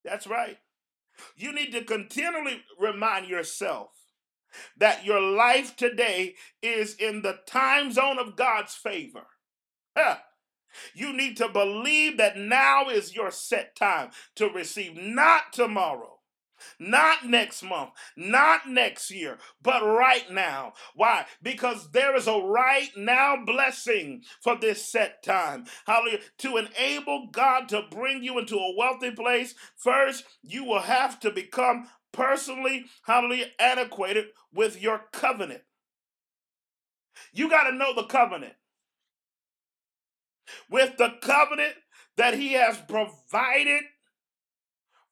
[0.05, 0.59] That's right.
[1.37, 3.91] You need to continually remind yourself
[4.77, 9.27] that your life today is in the time zone of God's favor.
[9.97, 10.17] Huh.
[10.95, 16.19] You need to believe that now is your set time to receive, not tomorrow.
[16.79, 20.75] Not next month, not next year, but right now.
[20.95, 21.27] Why?
[21.43, 25.65] Because there is a right now blessing for this set time.
[25.87, 26.21] Hallelujah.
[26.39, 31.31] To enable God to bring you into a wealthy place, first, you will have to
[31.31, 35.63] become personally, hallelujah, antiquated with your covenant.
[37.33, 38.55] You got to know the covenant.
[40.69, 41.75] With the covenant
[42.17, 43.83] that He has provided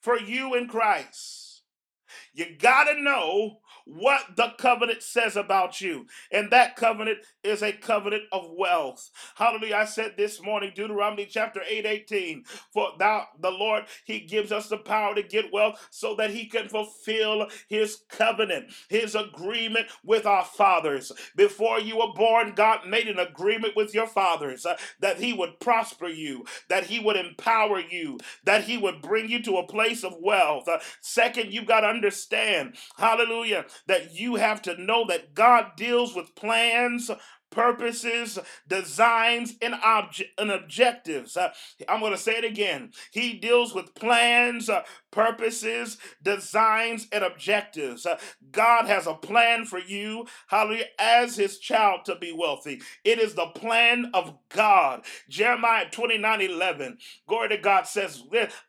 [0.01, 1.63] for you in Christ.
[2.33, 3.59] You got to know
[3.97, 6.07] what the covenant says about you.
[6.33, 9.11] And that covenant is a covenant of wealth.
[9.37, 9.77] Hallelujah.
[9.77, 12.45] I said this morning, Deuteronomy chapter 8, 18.
[12.73, 16.47] For thou, the Lord, He gives us the power to get wealth so that He
[16.47, 21.13] can fulfill His covenant, His agreement with our fathers.
[21.37, 25.61] Before you were born, God made an agreement with your fathers uh, that He would
[25.61, 30.05] prosper you, that He would empower you, that He would bring you to a place
[30.05, 30.69] of wealth.
[30.69, 36.15] Uh, second, you've got to understand, hallelujah, that you have to know that God deals
[36.15, 37.11] with plans,
[37.51, 38.39] purposes,
[38.69, 41.37] designs, and, obje- and objectives.
[41.37, 41.51] Uh,
[41.89, 42.93] I'm going to say it again.
[43.13, 48.07] He deals with plans, uh, purposes, designs, and objectives.
[48.07, 48.19] Uh,
[48.53, 52.81] God has a plan for you, hallelujah, as his child to be wealthy.
[53.05, 55.05] It is the plan of God.
[55.29, 56.99] Jeremiah 29 11.
[57.27, 58.23] Glory to God says,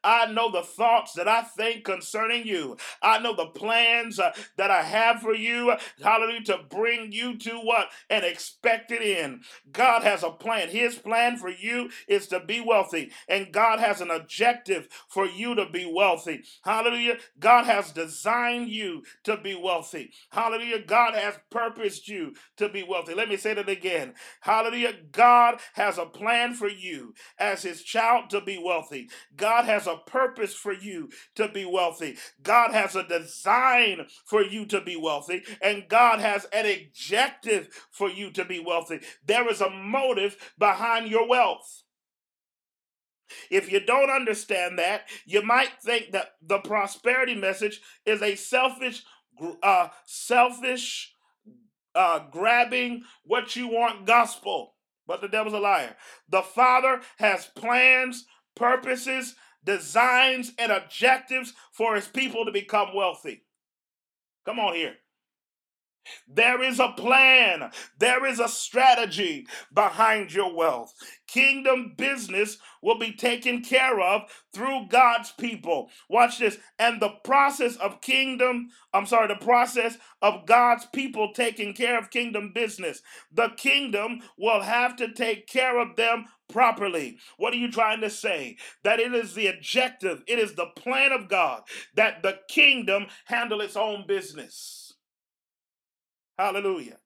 [0.03, 2.77] I know the thoughts that I think concerning you.
[3.01, 5.73] I know the plans uh, that I have for you,
[6.03, 7.89] hallelujah, to bring you to what?
[8.09, 9.43] An expected end.
[9.71, 10.69] God has a plan.
[10.69, 15.55] His plan for you is to be wealthy, and God has an objective for you
[15.55, 16.43] to be wealthy wealthy.
[16.63, 17.17] Hallelujah.
[17.39, 20.11] God has designed you to be wealthy.
[20.31, 20.79] Hallelujah.
[20.79, 23.13] God has purposed you to be wealthy.
[23.13, 24.13] Let me say that again.
[24.41, 24.93] Hallelujah.
[25.11, 29.09] God has a plan for you as his child to be wealthy.
[29.35, 32.17] God has a purpose for you to be wealthy.
[32.41, 35.43] God has a design for you to be wealthy.
[35.61, 38.99] And God has an objective for you to be wealthy.
[39.25, 41.83] There is a motive behind your wealth.
[43.49, 49.03] If you don't understand that, you might think that the prosperity message is a selfish,
[49.63, 51.13] uh, selfish,
[51.95, 54.75] uh, grabbing what you want gospel.
[55.07, 55.95] But the devil's a liar.
[56.29, 63.43] The Father has plans, purposes, designs, and objectives for his people to become wealthy.
[64.45, 64.95] Come on here.
[66.27, 67.71] There is a plan.
[67.99, 70.93] There is a strategy behind your wealth.
[71.27, 75.89] Kingdom business will be taken care of through God's people.
[76.09, 76.57] Watch this.
[76.79, 82.11] And the process of kingdom, I'm sorry, the process of God's people taking care of
[82.11, 83.01] kingdom business.
[83.33, 87.17] The kingdom will have to take care of them properly.
[87.37, 88.57] What are you trying to say?
[88.83, 91.63] That it is the objective, it is the plan of God
[91.95, 94.90] that the kingdom handle its own business.
[96.41, 96.97] Hallelujah.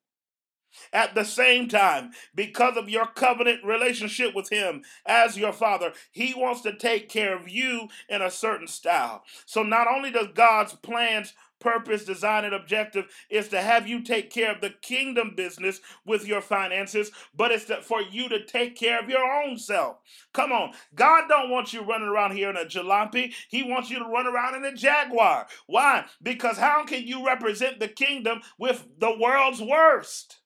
[0.94, 6.34] At the same time, because of your covenant relationship with Him as your Father, He
[6.34, 9.26] wants to take care of you in a certain style.
[9.46, 11.34] So, not only does God's plans
[11.66, 16.28] purpose, design, and objective is to have you take care of the kingdom business with
[16.28, 19.98] your finances, but it's to, for you to take care of your own self.
[20.32, 20.74] Come on.
[20.94, 23.34] God don't want you running around here in a jalopy.
[23.50, 25.48] He wants you to run around in a Jaguar.
[25.66, 26.06] Why?
[26.22, 30.38] Because how can you represent the kingdom with the world's worst?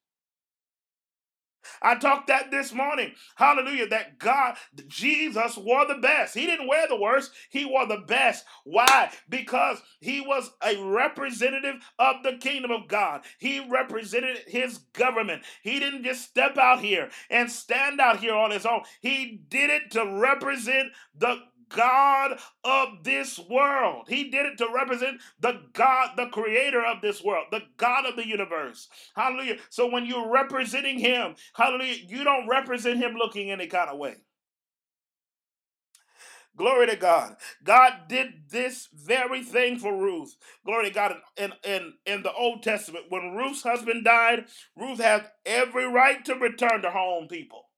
[1.81, 3.13] I talked that this morning.
[3.35, 3.87] Hallelujah.
[3.87, 4.55] That God,
[4.87, 6.35] Jesus wore the best.
[6.35, 8.45] He didn't wear the worst, he wore the best.
[8.63, 9.11] Why?
[9.29, 13.21] Because he was a representative of the kingdom of God.
[13.39, 15.43] He represented his government.
[15.63, 18.81] He didn't just step out here and stand out here on his own.
[19.01, 21.39] He did it to represent the
[21.69, 24.05] God of this world.
[24.09, 28.15] He did it to represent the God, the creator of this world, the God of
[28.15, 28.89] the universe.
[29.15, 29.57] Hallelujah.
[29.69, 34.15] So when you're representing him, hallelujah, you don't represent him looking any kind of way.
[36.57, 37.37] Glory to God.
[37.63, 40.35] God did this very thing for Ruth.
[40.65, 41.15] Glory to God.
[41.37, 44.45] In, in, in the Old Testament, when Ruth's husband died,
[44.75, 47.68] Ruth had every right to return to her own people.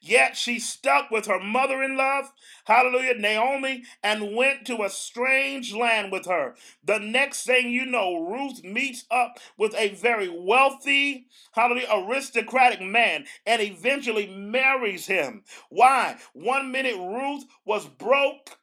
[0.00, 2.32] Yet she stuck with her mother in love,
[2.64, 6.56] hallelujah, Naomi, and went to a strange land with her.
[6.84, 13.26] The next thing you know, Ruth meets up with a very wealthy, hallelujah, aristocratic man
[13.46, 15.44] and eventually marries him.
[15.68, 16.16] Why?
[16.32, 18.58] One minute Ruth was broke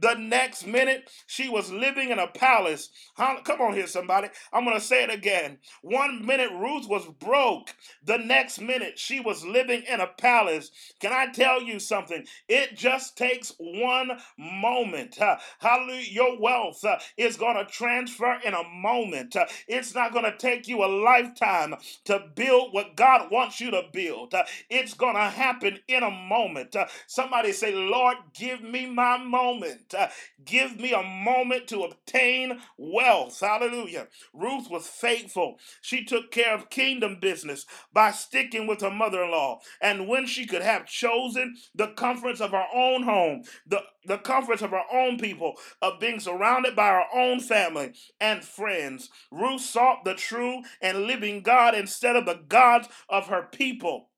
[0.00, 2.90] the next minute, she was living in a palace.
[3.16, 4.28] Come on here, somebody.
[4.52, 5.58] I'm going to say it again.
[5.82, 7.74] One minute, Ruth was broke.
[8.04, 10.70] The next minute, she was living in a palace.
[11.00, 12.26] Can I tell you something?
[12.48, 15.18] It just takes one moment.
[15.60, 16.02] Hallelujah.
[16.10, 19.36] Your wealth uh, is going to transfer in a moment.
[19.36, 21.74] Uh, it's not going to take you a lifetime
[22.06, 24.34] to build what God wants you to build.
[24.34, 26.76] Uh, it's going to happen in a moment.
[26.76, 29.83] Uh, somebody say, Lord, give me my moment.
[29.94, 30.08] Uh,
[30.44, 33.40] give me a moment to obtain wealth.
[33.40, 34.08] Hallelujah.
[34.32, 35.58] Ruth was faithful.
[35.80, 39.60] She took care of kingdom business by sticking with her mother in law.
[39.80, 44.62] And when she could have chosen the comforts of her own home, the, the comforts
[44.62, 50.04] of her own people, of being surrounded by her own family and friends, Ruth sought
[50.04, 54.08] the true and living God instead of the gods of her people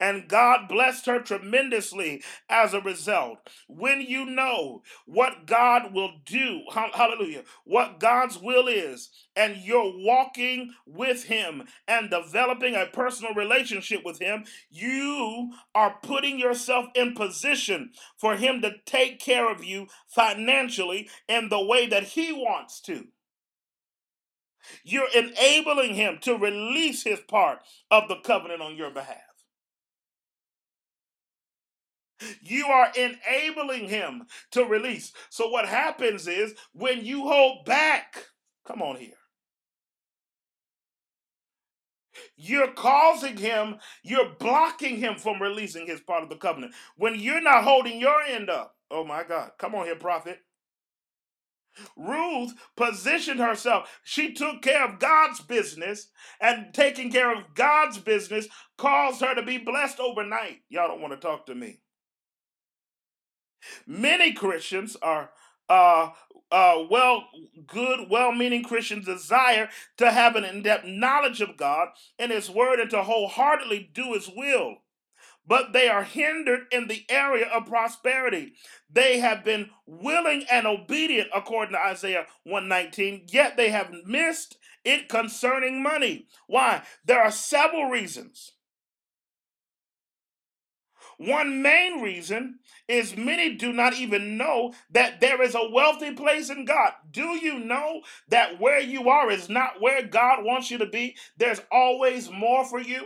[0.00, 3.38] and God blessed her tremendously as a result.
[3.68, 10.72] When you know what God will do, hallelujah, what God's will is, and you're walking
[10.86, 17.90] with Him and developing a personal relationship with Him, you are putting yourself in position
[18.16, 23.06] for Him to take care of you financially in the way that He wants to.
[24.84, 27.60] You're enabling Him to release His part
[27.90, 29.27] of the covenant on your behalf.
[32.42, 35.12] You are enabling him to release.
[35.30, 38.26] So, what happens is when you hold back,
[38.66, 39.14] come on here,
[42.36, 46.74] you're causing him, you're blocking him from releasing his part of the covenant.
[46.96, 50.40] When you're not holding your end up, oh my God, come on here, prophet.
[51.96, 54.00] Ruth positioned herself.
[54.02, 56.08] She took care of God's business,
[56.40, 60.62] and taking care of God's business caused her to be blessed overnight.
[60.68, 61.80] Y'all don't want to talk to me.
[63.86, 65.30] Many Christians are
[65.68, 66.10] uh,
[66.50, 67.28] uh, well,
[67.66, 71.88] good, well-meaning Christians desire to have an in-depth knowledge of God
[72.18, 74.78] and His Word and to wholeheartedly do His will.
[75.46, 78.52] But they are hindered in the area of prosperity.
[78.90, 85.08] They have been willing and obedient, according to Isaiah 119, yet they have missed it
[85.08, 86.26] concerning money.
[86.46, 86.82] Why?
[87.04, 88.52] There are several reasons.
[91.18, 96.48] One main reason is many do not even know that there is a wealthy place
[96.48, 96.92] in God.
[97.10, 101.16] Do you know that where you are is not where God wants you to be?
[101.36, 103.02] There's always more for you.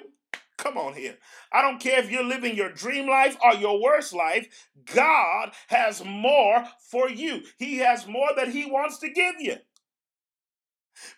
[0.59, 1.17] Come on here.
[1.51, 6.05] I don't care if you're living your dream life or your worst life, God has
[6.05, 7.43] more for you.
[7.59, 9.57] He has more that He wants to give you.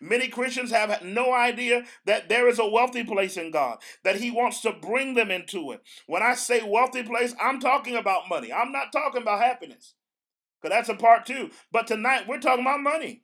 [0.01, 4.30] Many Christians have no idea that there is a wealthy place in God, that He
[4.30, 5.82] wants to bring them into it.
[6.07, 8.53] When I say wealthy place, I'm talking about money.
[8.53, 9.95] I'm not talking about happiness,
[10.61, 11.51] because that's a part too.
[11.72, 13.22] But tonight, we're talking about money.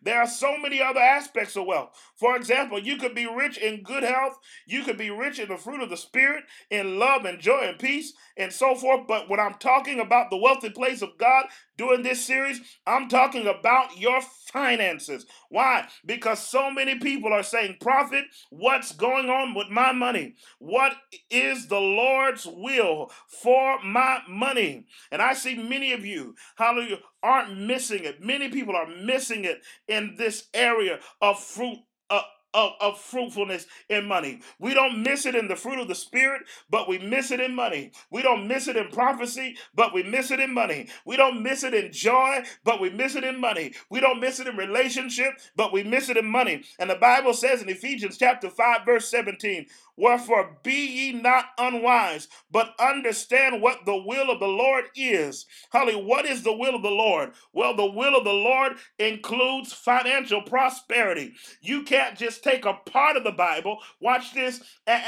[0.00, 1.90] There are so many other aspects of wealth.
[2.14, 5.58] For example, you could be rich in good health, you could be rich in the
[5.58, 9.02] fruit of the Spirit, in love and joy and peace, and so forth.
[9.06, 11.46] But when I'm talking about the wealthy place of God
[11.76, 14.20] during this series, I'm talking about your
[14.52, 15.26] finances.
[15.48, 15.88] Why?
[16.04, 20.34] Because so many people are saying, Prophet, what's going on with my money?
[20.58, 20.94] What
[21.30, 24.86] is the Lord's will for my money?
[25.10, 28.22] And I see many of you, hallelujah, aren't missing it.
[28.22, 31.78] Many people are missing it in this area of fruit.
[32.08, 32.22] Uh,
[32.56, 34.40] of, of fruitfulness in money.
[34.58, 37.54] We don't miss it in the fruit of the Spirit, but we miss it in
[37.54, 37.92] money.
[38.10, 40.88] We don't miss it in prophecy, but we miss it in money.
[41.06, 43.74] We don't miss it in joy, but we miss it in money.
[43.90, 46.64] We don't miss it in relationship, but we miss it in money.
[46.80, 49.66] And the Bible says in Ephesians chapter 5, verse 17,
[49.96, 55.46] Wherefore be ye not unwise, but understand what the will of the Lord is.
[55.72, 57.32] Holly, what is the will of the Lord?
[57.52, 61.34] Well, the will of the Lord includes financial prosperity.
[61.62, 65.02] You can't just take a part of the Bible, watch this, and,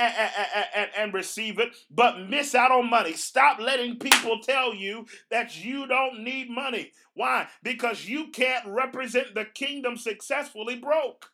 [0.97, 3.13] and, receive it, but miss out on money.
[3.13, 6.93] Stop letting people tell you that you don't need money.
[7.15, 7.49] Why?
[7.63, 11.31] Because you can't represent the kingdom successfully broke.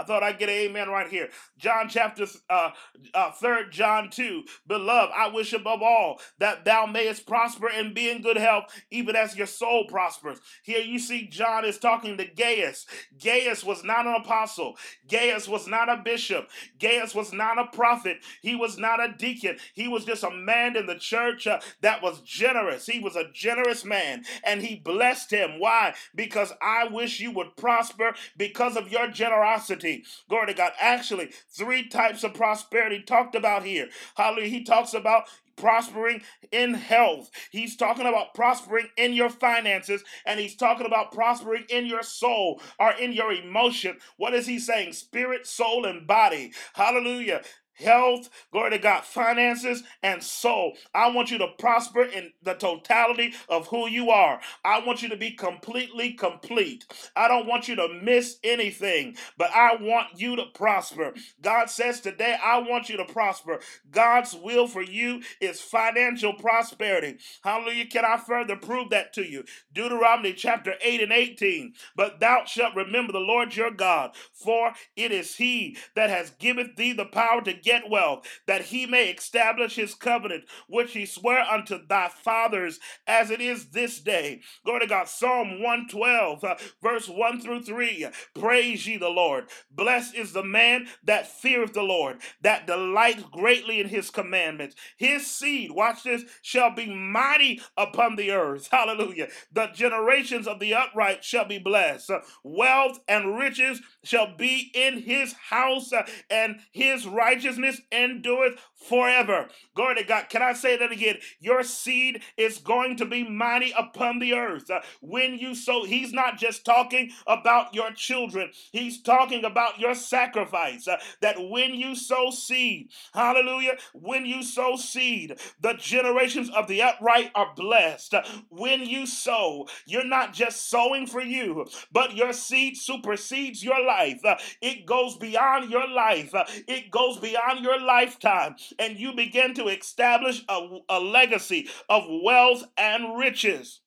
[0.00, 1.28] I thought I'd get an amen right here.
[1.58, 2.70] John chapter uh,
[3.12, 4.44] uh, 3rd, John 2.
[4.66, 9.14] Beloved, I wish above all that thou mayest prosper and be in good health, even
[9.14, 10.38] as your soul prospers.
[10.62, 12.86] Here you see John is talking to Gaius.
[13.22, 14.76] Gaius was not an apostle.
[15.06, 16.48] Gaius was not a bishop.
[16.78, 18.20] Gaius was not a prophet.
[18.40, 19.58] He was not a deacon.
[19.74, 22.86] He was just a man in the church uh, that was generous.
[22.86, 25.58] He was a generous man and he blessed him.
[25.58, 25.92] Why?
[26.14, 30.04] Because I wish you would prosper because of your generosity prosperity.
[30.28, 30.72] Glory to God.
[30.80, 33.88] Actually, three types of prosperity talked about here.
[34.16, 34.48] Hallelujah.
[34.48, 35.24] He talks about
[35.56, 36.22] prospering
[36.52, 37.30] in health.
[37.50, 42.60] He's talking about prospering in your finances, and he's talking about prospering in your soul
[42.78, 43.98] or in your emotion.
[44.16, 44.94] What is he saying?
[44.94, 46.52] Spirit, soul, and body.
[46.74, 47.42] Hallelujah
[47.80, 50.74] health, glory to God, finances, and soul.
[50.94, 54.40] I want you to prosper in the totality of who you are.
[54.64, 56.86] I want you to be completely complete.
[57.16, 61.14] I don't want you to miss anything, but I want you to prosper.
[61.42, 63.60] God says today, I want you to prosper.
[63.90, 67.18] God's will for you is financial prosperity.
[67.42, 67.86] Hallelujah.
[67.86, 69.44] Can I further prove that to you?
[69.72, 71.74] Deuteronomy chapter 8 and 18.
[71.96, 76.74] But thou shalt remember the Lord your God, for it is he that has given
[76.76, 81.44] thee the power to get wealth, that he may establish his covenant, which he sware
[81.48, 84.40] unto thy fathers, as it is this day.
[84.64, 85.08] Glory to God.
[85.08, 88.08] Psalm 112, uh, verse 1 through 3.
[88.34, 89.44] Praise ye the Lord.
[89.70, 94.74] Blessed is the man that feareth the Lord, that delights greatly in his commandments.
[94.96, 98.68] His seed, watch this, shall be mighty upon the earth.
[98.72, 99.28] Hallelujah.
[99.52, 102.10] The generations of the upright shall be blessed.
[102.10, 108.58] Uh, wealth and riches shall be in his house, uh, and his righteousness righteousness endureth
[108.80, 109.48] forever.
[109.74, 110.28] Glory to God.
[110.28, 111.18] Can I say that again?
[111.38, 114.70] Your seed is going to be mighty upon the earth.
[114.70, 119.94] Uh, when you sow, he's not just talking about your children, he's talking about your
[119.94, 120.88] sacrifice.
[120.88, 126.82] Uh, that when you sow seed, hallelujah, when you sow seed, the generations of the
[126.82, 128.14] upright are blessed.
[128.14, 133.84] Uh, when you sow, you're not just sowing for you, but your seed supersedes your
[133.84, 134.20] life.
[134.62, 136.32] It goes beyond your life,
[136.66, 142.64] it goes beyond your lifetime and you begin to establish a, a legacy of wealth
[142.76, 143.80] and riches.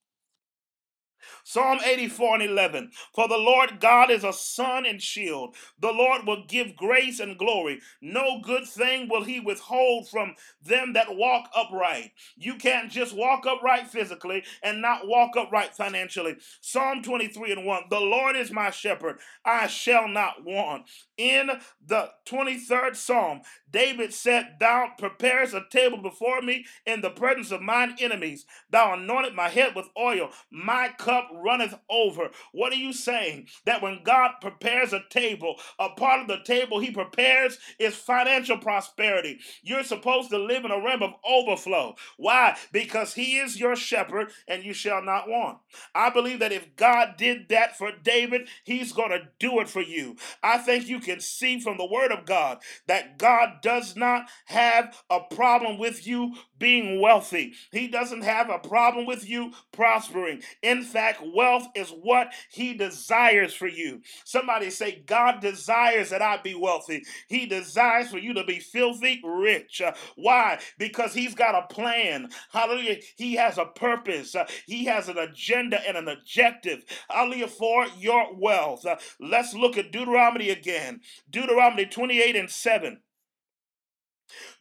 [1.44, 2.92] Psalm 84 and 11.
[3.14, 5.56] For the Lord God is a sun and shield.
[5.80, 7.80] The Lord will give grace and glory.
[8.02, 12.12] No good thing will he withhold from them that walk upright.
[12.36, 16.36] You can't just walk upright physically and not walk upright financially.
[16.62, 17.84] Psalm 23 and 1.
[17.90, 19.20] The Lord is my shepherd.
[19.46, 20.84] I shall not want.
[21.18, 21.50] In
[21.86, 27.62] the 23rd Psalm, David said, Thou preparest a table before me in the presence of
[27.62, 28.46] mine enemies.
[28.70, 30.30] Thou anointed my head with oil.
[30.52, 32.30] My cup runneth over.
[32.52, 33.48] What are you saying?
[33.66, 38.58] That when God prepares a table, a part of the table he prepares is financial
[38.58, 39.40] prosperity.
[39.62, 41.96] You're supposed to live in a realm of overflow.
[42.18, 42.58] Why?
[42.72, 45.60] Because he is your shepherd and you shall not want.
[45.96, 49.82] I believe that if God did that for David, he's going to do it for
[49.82, 50.16] you.
[50.42, 54.96] I think you can see from the word of God that God does not have
[55.10, 57.54] a problem with you being wealthy.
[57.72, 60.42] He doesn't have a problem with you prospering.
[60.62, 64.02] In fact, wealth is what he desires for you.
[64.26, 67.04] Somebody say, God desires that I be wealthy.
[67.28, 69.82] He desires for you to be filthy rich.
[69.82, 70.60] Uh, why?
[70.78, 72.30] Because he's got a plan.
[72.52, 72.98] Hallelujah.
[73.18, 74.36] He has a purpose.
[74.36, 76.84] Uh, he has an agenda and an objective.
[77.10, 78.86] Hallelujah for your wealth.
[78.86, 81.02] Uh, let's look at Deuteronomy again.
[81.30, 83.00] Deuteronomy 28 and 7.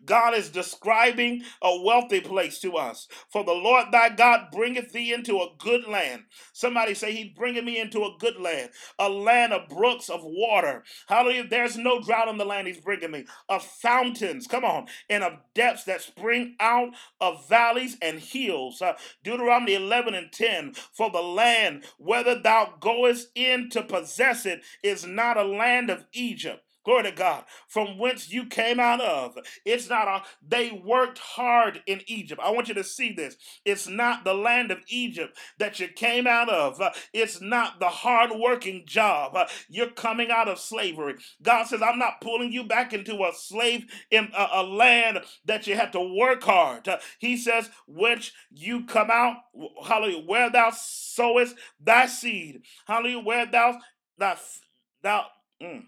[0.05, 3.09] God is describing a wealthy place to us.
[3.31, 6.25] For the Lord thy God bringeth thee into a good land.
[6.53, 10.85] Somebody say, He bringeth me into a good land, a land of brooks of water.
[11.09, 11.47] Hallelujah.
[11.49, 15.35] There's no drought on the land He's bringing me, of fountains, come on, and of
[15.55, 18.83] depths that spring out of valleys and hills.
[18.83, 18.95] Uh,
[19.25, 20.75] Deuteronomy 11 and 10.
[20.93, 26.07] For the land, whether thou goest in to possess it, is not a land of
[26.13, 27.45] Egypt Glory to God.
[27.69, 29.37] From whence you came out of.
[29.65, 32.41] It's not a, they worked hard in Egypt.
[32.43, 33.37] I want you to see this.
[33.65, 36.81] It's not the land of Egypt that you came out of.
[37.13, 39.37] It's not the hard working job.
[39.69, 41.15] You're coming out of slavery.
[41.43, 45.67] God says, I'm not pulling you back into a slave in a, a land that
[45.67, 46.89] you had to work hard.
[47.19, 49.37] He says, which you come out,
[49.85, 52.63] hallelujah, where thou sowest thy seed.
[52.87, 53.79] Hallelujah, where thou,
[54.19, 54.37] thou,
[55.03, 55.27] thou,
[55.63, 55.85] mm,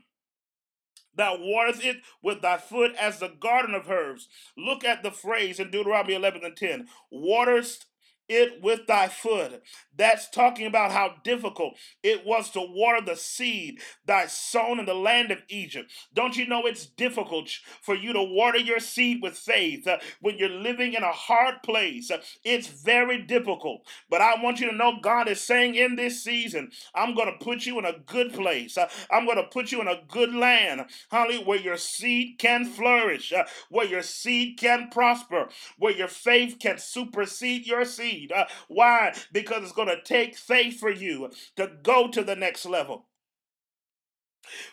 [1.17, 4.29] Thou waterest it with thy foot as the garden of herbs.
[4.57, 6.89] Look at the phrase in Deuteronomy 11 and 10.
[7.11, 7.87] Waterest
[8.29, 9.63] it with thy foot.
[9.97, 14.95] That's talking about how difficult it was to water the seed thy sown in the
[14.95, 15.91] land of Egypt.
[16.13, 17.51] Don't you know it's difficult
[17.83, 21.63] for you to water your seed with faith uh, when you're living in a hard
[21.63, 22.11] place?
[22.45, 23.87] It's very difficult.
[24.11, 27.45] But I want you to know God is saying in this season, I'm going to
[27.45, 28.77] put you in a good place.
[28.77, 32.65] Uh, I'm going to put you in a good land, holly, where your seed can
[32.65, 35.49] flourish, uh, where your seed can prosper,
[35.79, 39.15] where your faith can supersede your seed Uh, why?
[39.33, 43.07] Because it's going to take faith for you to go to the next level.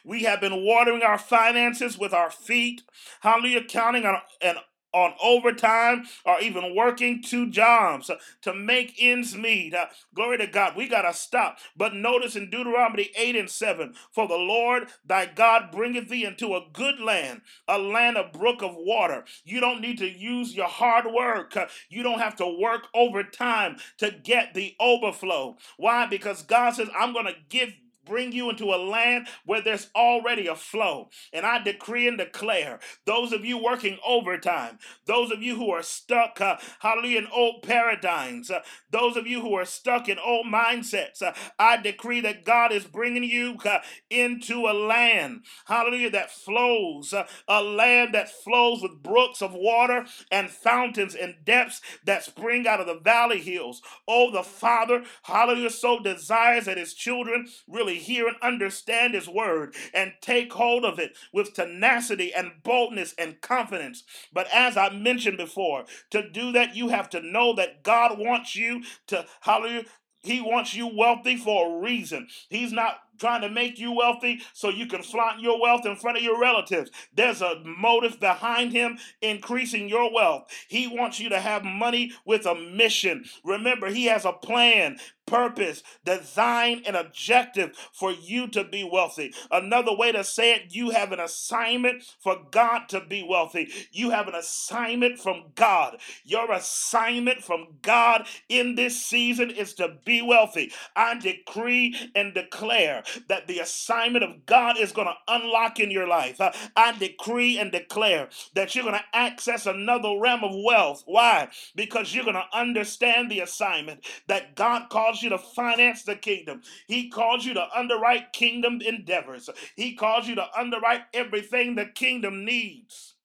[0.04, 2.84] We have been watering our finances with our feet,
[3.22, 4.58] hallelujah, counting on an
[4.94, 8.10] on overtime or even working two jobs
[8.42, 9.74] to make ends meet.
[9.74, 10.76] Uh, glory to God.
[10.76, 11.60] We got to stop.
[11.76, 16.56] But notice in Deuteronomy 8 and 7 For the Lord thy God bringeth thee into
[16.56, 19.26] a good land, a land of brook of water.
[19.44, 21.56] You don't need to use your hard work.
[21.56, 25.58] Uh, you don't have to work overtime to get the overflow.
[25.78, 26.08] Why?
[26.08, 27.74] Because God says, I'm going to give
[28.06, 31.10] bring you into a land where there's already a flow.
[31.34, 35.84] And I decree and declare those of you working overtime, those of you who are
[35.84, 40.48] stuck, uh, hallelujah, in old paradigms, uh, those of you who are stuck in old
[40.48, 43.80] mindsets, uh, I decree that God is bringing you uh,
[44.10, 50.06] into a land, hallelujah, that flows, uh, a land that flows with brooks of water
[50.32, 53.82] and fountains and depths that spring out of the valley hills.
[54.08, 59.76] Oh, the Father, hallelujah, so desires that his children really hear and understand His word
[59.94, 64.04] and take hold of it with tenacity and boldness and confidence.
[64.34, 68.56] But as I mentioned before, to do that, you have to know that God wants
[68.56, 69.86] you to, hallelujah,
[70.20, 72.28] He wants you wealthy for a reason.
[72.50, 76.18] He's not trying to make you wealthy so you can flaunt your wealth in front
[76.18, 76.90] of your relatives.
[77.14, 80.48] There's a motive behind him increasing your wealth.
[80.68, 83.26] He wants you to have money with a mission.
[83.44, 84.98] Remember, he has a plan
[85.32, 89.34] purpose, design, and objective for you to be wealthy.
[89.50, 93.72] Another way to say it, you have an assignment for God to be wealthy.
[93.94, 95.98] You have an assignment from God.
[96.26, 100.74] Your assignment from God in this season is to be wealthy.
[100.98, 106.08] I decree and declare that the assignment of God is going to unlock in your
[106.08, 106.42] life.
[106.42, 111.04] Uh, I decree and declare that you're going to access another realm of wealth.
[111.06, 111.48] Why?
[111.74, 116.62] Because you're going to understand the assignment that God calls you to finance the kingdom.
[116.88, 119.50] He calls you to underwrite kingdom endeavors.
[119.76, 123.16] He calls you to underwrite everything the kingdom needs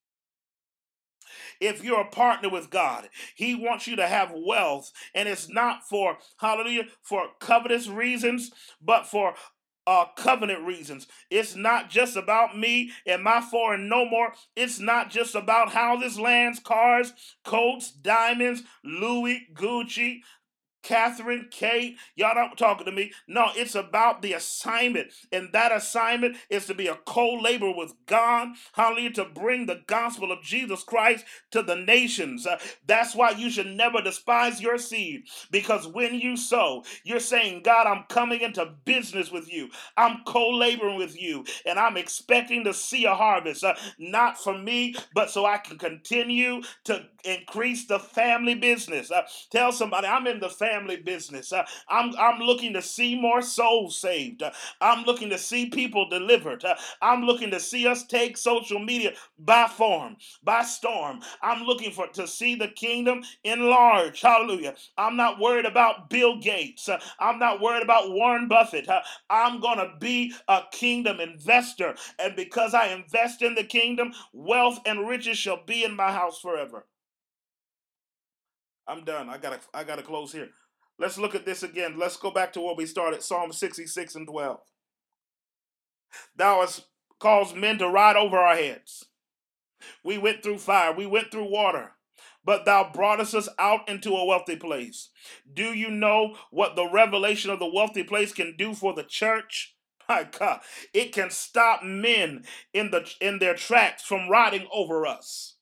[1.61, 3.09] if you're a partner with God.
[3.34, 9.07] He wants you to have wealth, and it's not for, hallelujah, for covetous reasons, but
[9.07, 9.34] for
[9.86, 11.07] uh, covenant reasons.
[11.30, 14.32] It's not just about me and my foreign no more.
[14.57, 17.12] It's not just about houses, lands, cars,
[17.44, 20.22] coats, diamonds, Louis, Gucci,
[20.87, 23.12] Catherine, Kate, y'all not talking to me.
[23.28, 25.09] No, it's about the assignment.
[25.32, 29.82] And that assignment is to be a co laborer with God, hallelujah, to bring the
[29.89, 32.47] gospel of Jesus Christ to the nations.
[32.47, 37.62] Uh, that's why you should never despise your seed, because when you sow, you're saying,
[37.64, 39.70] God, I'm coming into business with you.
[39.99, 44.59] I'm co laboring with you, and I'm expecting to see a harvest, uh, not for
[44.59, 49.11] me, but so I can continue to increase the family business.
[49.12, 51.52] Uh, tell somebody, I'm in the family family business.
[51.52, 54.42] Uh, I'm, I'm looking to see more souls saved.
[54.42, 54.50] Uh,
[54.80, 56.64] I'm looking to see people delivered.
[56.64, 61.20] Uh, I'm looking to see us take social media by form, by storm.
[61.42, 64.20] I'm looking for to see the kingdom enlarge.
[64.20, 64.74] Hallelujah.
[64.98, 66.88] I'm not worried about Bill Gates.
[66.88, 68.88] Uh, I'm not worried about Warren Buffett.
[68.88, 69.00] Uh,
[69.30, 71.94] I'm going to be a kingdom investor.
[72.18, 76.40] And because I invest in the kingdom, wealth and riches shall be in my house
[76.40, 76.84] forever.
[78.86, 79.28] I'm done.
[79.28, 80.50] I gotta I gotta close here.
[80.99, 81.99] Let's look at this again.
[81.99, 84.61] Let's go back to where we started, Psalm 66 and 12.
[86.36, 86.86] Thou hast
[87.18, 89.07] caused men to ride over our heads.
[90.03, 91.92] We went through fire, we went through water,
[92.44, 95.11] but thou broughtest us out into a wealthy place.
[95.53, 99.76] Do you know what the revelation of the wealthy place can do for the church?
[100.09, 100.61] My God,
[100.94, 105.55] it can stop men in the in their tracks from riding over us.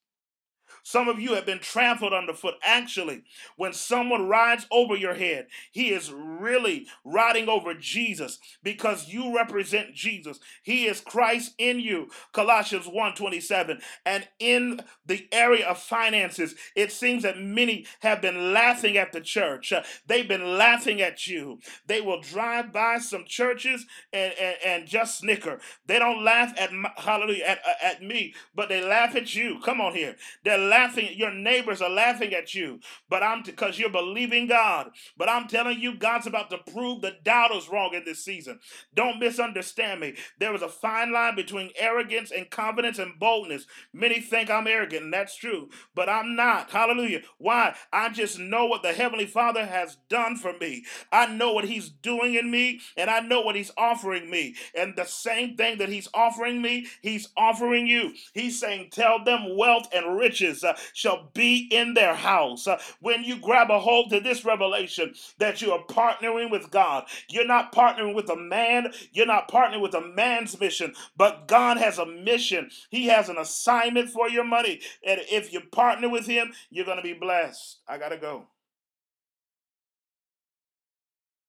[0.84, 2.56] Some of you have been trampled underfoot.
[2.64, 3.24] Actually,
[3.56, 9.94] when someone rides over your head, he is really riding over Jesus because you represent
[9.94, 10.40] Jesus.
[10.62, 12.10] He is Christ in you.
[12.32, 13.82] Colossians 1:27.
[14.06, 19.22] And in the area of finances, it seems that many have been laughing at the
[19.22, 19.72] church.
[19.72, 21.60] Uh, They've been laughing at you.
[21.88, 25.60] They will drive by some churches and, and, and just snicker.
[25.86, 29.60] They don't laugh at my, hallelujah at, at me, but they laugh at you.
[29.64, 30.16] Come on here.
[30.44, 31.10] They're laughing.
[31.14, 34.90] Your neighbors are laughing at you, but I'm because you're believing God.
[35.16, 38.58] But I'm telling you, God's about to prove the doubters wrong in this season.
[38.92, 40.14] Don't misunderstand me.
[40.40, 43.66] There is a fine line between arrogance and confidence and boldness.
[43.92, 46.70] Many think I'm arrogant, and that's true, but I'm not.
[46.70, 47.22] Hallelujah.
[47.38, 47.76] Why?
[47.92, 50.84] I just know what the Heavenly Father has done for me.
[51.12, 54.56] I know what He's doing in me, and I know what He's offering me.
[54.76, 58.12] And the same thing that He's offering me, He's offering you.
[58.32, 62.66] He's saying, Tell them wealth and riches uh, shall be in their house.
[62.66, 67.04] Uh, when you grab a hold to this revelation that you are partnering with God,
[67.28, 71.76] you're not partnering with a man, you're not partnering with a man's mission, but God
[71.76, 72.70] has a mission.
[72.90, 74.80] He has an assignment for your money.
[75.06, 77.80] And if you partner with Him, you're going to be blessed.
[77.88, 78.46] I got to go.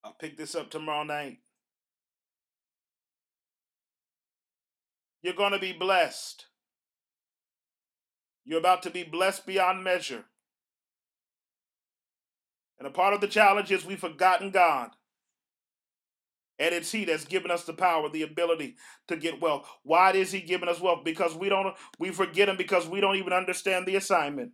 [0.04, 1.40] I'll pick this up tomorrow night.
[5.24, 6.46] You're going to be blessed.
[8.46, 10.26] You're about to be blessed beyond measure.
[12.78, 14.92] And a part of the challenge is we've forgotten God.
[16.60, 18.76] And it's He that's given us the power, the ability
[19.08, 19.68] to get wealth.
[19.84, 21.04] Why is He giving us wealth?
[21.04, 24.52] Because we don't we forget Him because we don't even understand the assignment.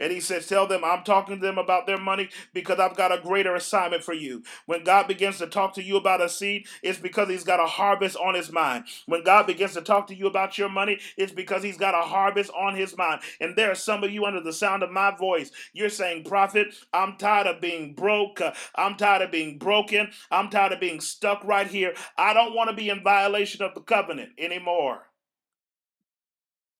[0.00, 3.12] And he says, Tell them I'm talking to them about their money because I've got
[3.12, 4.42] a greater assignment for you.
[4.66, 7.66] When God begins to talk to you about a seed, it's because he's got a
[7.66, 8.84] harvest on his mind.
[9.06, 12.06] When God begins to talk to you about your money, it's because he's got a
[12.06, 13.22] harvest on his mind.
[13.40, 15.50] And there are some of you under the sound of my voice.
[15.74, 18.40] You're saying, Prophet, I'm tired of being broke.
[18.76, 20.10] I'm tired of being broken.
[20.30, 21.94] I'm tired of being stuck right here.
[22.18, 25.07] I don't want to be in violation of the covenant anymore.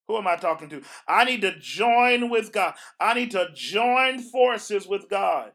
[0.09, 0.83] Who am I talking to?
[1.07, 2.75] I need to join with God.
[2.99, 5.53] I need to join forces with God.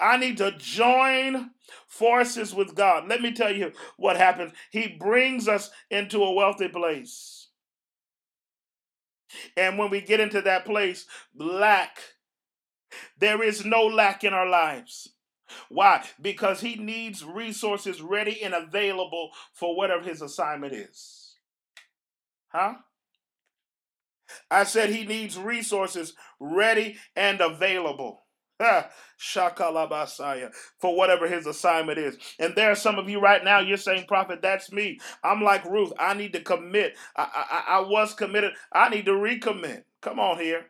[0.00, 1.50] I need to join
[1.88, 3.08] forces with God.
[3.08, 4.52] Let me tell you what happens.
[4.70, 7.48] He brings us into a wealthy place.
[9.56, 11.98] And when we get into that place, lack,
[13.18, 15.15] there is no lack in our lives.
[15.68, 16.04] Why?
[16.20, 21.36] Because he needs resources ready and available for whatever his assignment is.
[22.48, 22.74] Huh?
[24.50, 28.22] I said he needs resources ready and available.
[28.58, 28.90] Ah,
[29.20, 32.18] Shakalabasaya, for whatever his assignment is.
[32.40, 34.98] And there are some of you right now, you're saying, Prophet, that's me.
[35.22, 35.92] I'm like Ruth.
[36.00, 36.96] I need to commit.
[37.16, 37.28] I,
[37.68, 38.54] I, I was committed.
[38.72, 39.84] I need to recommit.
[40.00, 40.66] Come on here.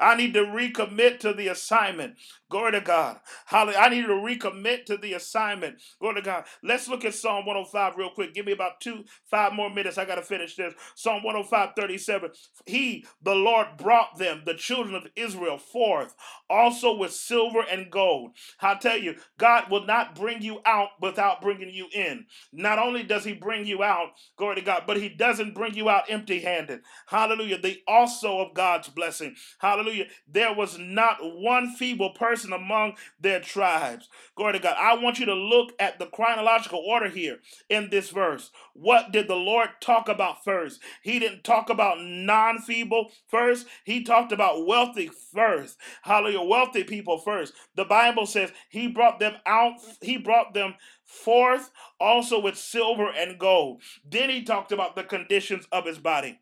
[0.00, 2.16] I need to recommit to the assignment.
[2.50, 3.20] Glory to God.
[3.50, 5.82] I need to recommit to the assignment.
[6.00, 6.44] Glory to God.
[6.62, 8.34] Let's look at Psalm 105 real quick.
[8.34, 9.98] Give me about two, five more minutes.
[9.98, 10.74] I got to finish this.
[10.94, 12.30] Psalm 105, 37.
[12.66, 16.14] He, the Lord, brought them, the children of Israel, forth,
[16.50, 18.32] also with silver and gold.
[18.60, 22.26] I tell you, God will not bring you out without bringing you in.
[22.52, 25.88] Not only does He bring you out, glory to God, but He doesn't bring you
[25.88, 26.82] out empty handed.
[27.06, 27.60] Hallelujah.
[27.60, 29.36] The also of God's blessing.
[29.62, 30.06] Hallelujah.
[30.26, 34.08] There was not one feeble person among their tribes.
[34.34, 34.74] Glory to God.
[34.76, 37.38] I want you to look at the chronological order here
[37.70, 38.50] in this verse.
[38.74, 40.80] What did the Lord talk about first?
[41.04, 45.78] He didn't talk about non feeble first, He talked about wealthy first.
[46.02, 46.42] Hallelujah.
[46.42, 47.52] Wealthy people first.
[47.76, 53.38] The Bible says He brought them out, He brought them forth also with silver and
[53.38, 53.82] gold.
[54.04, 56.40] Then He talked about the conditions of His body.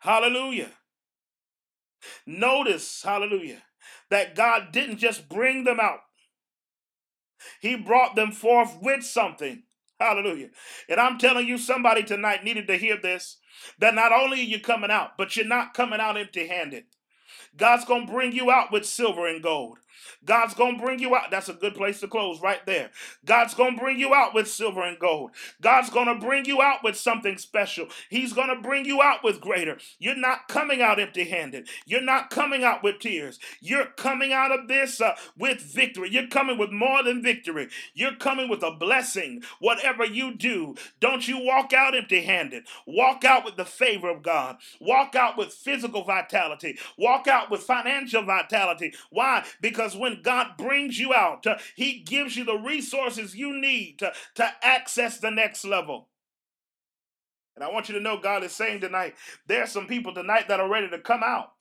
[0.00, 0.70] Hallelujah.
[2.26, 3.62] Notice, hallelujah,
[4.10, 6.00] that God didn't just bring them out,
[7.60, 9.64] He brought them forth with something.
[10.00, 10.50] Hallelujah.
[10.88, 13.38] And I'm telling you, somebody tonight needed to hear this
[13.80, 16.84] that not only are you coming out, but you're not coming out empty handed.
[17.56, 19.78] God's going to bring you out with silver and gold.
[20.24, 21.30] God's going to bring you out.
[21.30, 22.90] That's a good place to close right there.
[23.24, 25.30] God's going to bring you out with silver and gold.
[25.60, 27.86] God's going to bring you out with something special.
[28.10, 29.78] He's going to bring you out with greater.
[29.98, 31.68] You're not coming out empty handed.
[31.86, 33.38] You're not coming out with tears.
[33.60, 36.10] You're coming out of this uh, with victory.
[36.10, 37.68] You're coming with more than victory.
[37.94, 39.42] You're coming with a blessing.
[39.60, 42.64] Whatever you do, don't you walk out empty handed.
[42.86, 44.56] Walk out with the favor of God.
[44.80, 46.78] Walk out with physical vitality.
[46.96, 48.94] Walk out with financial vitality.
[49.10, 49.44] Why?
[49.60, 53.98] Because when when God brings you out, uh, He gives you the resources you need
[53.98, 56.08] to, to access the next level.
[57.54, 59.14] And I want you to know God is saying tonight,
[59.46, 61.52] there are some people tonight that are ready to come out.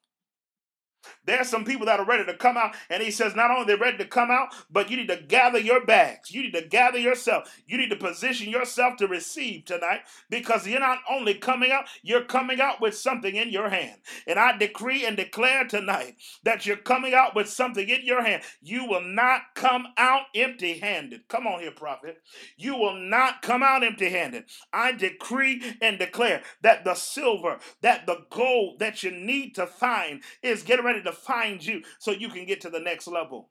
[1.25, 3.77] There's some people that are ready to come out, and he says, not only they're
[3.77, 6.31] ready to come out, but you need to gather your bags.
[6.31, 7.55] You need to gather yourself.
[7.67, 12.23] You need to position yourself to receive tonight because you're not only coming out, you're
[12.23, 13.99] coming out with something in your hand.
[14.27, 18.43] And I decree and declare tonight that you're coming out with something in your hand.
[18.61, 21.27] You will not come out empty handed.
[21.27, 22.21] Come on here, prophet.
[22.57, 24.45] You will not come out empty handed.
[24.73, 30.21] I decree and declare that the silver, that the gold that you need to find
[30.41, 33.49] is getting ready to find you so you can get to the next level.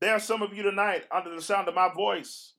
[0.00, 2.55] There are some of you tonight under the sound of my voice.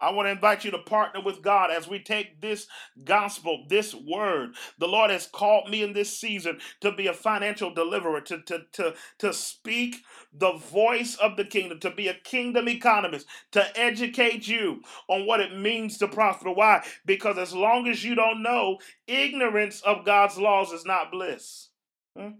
[0.00, 2.66] I want to invite you to partner with God as we take this
[3.04, 4.54] gospel, this word.
[4.78, 8.62] The Lord has called me in this season to be a financial deliverer, to, to,
[8.74, 9.96] to, to speak
[10.32, 15.40] the voice of the kingdom, to be a kingdom economist, to educate you on what
[15.40, 16.52] it means to prosper.
[16.52, 16.84] Why?
[17.06, 21.68] Because as long as you don't know, ignorance of God's laws is not bliss.
[22.16, 22.30] Hmm?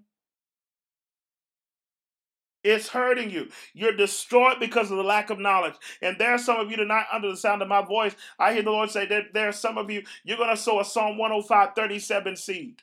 [2.65, 3.49] It's hurting you.
[3.75, 5.75] You're destroyed because of the lack of knowledge.
[6.01, 8.15] And there are some of you tonight under the sound of my voice.
[8.39, 10.81] I hear the Lord say that there are some of you, you're going to sow
[10.81, 12.83] a Psalm 105 37 seed.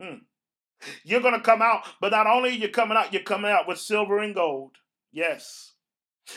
[0.00, 0.16] Hmm.
[1.04, 3.68] You're going to come out, but not only are you coming out, you're coming out
[3.68, 4.72] with silver and gold.
[5.12, 5.73] Yes.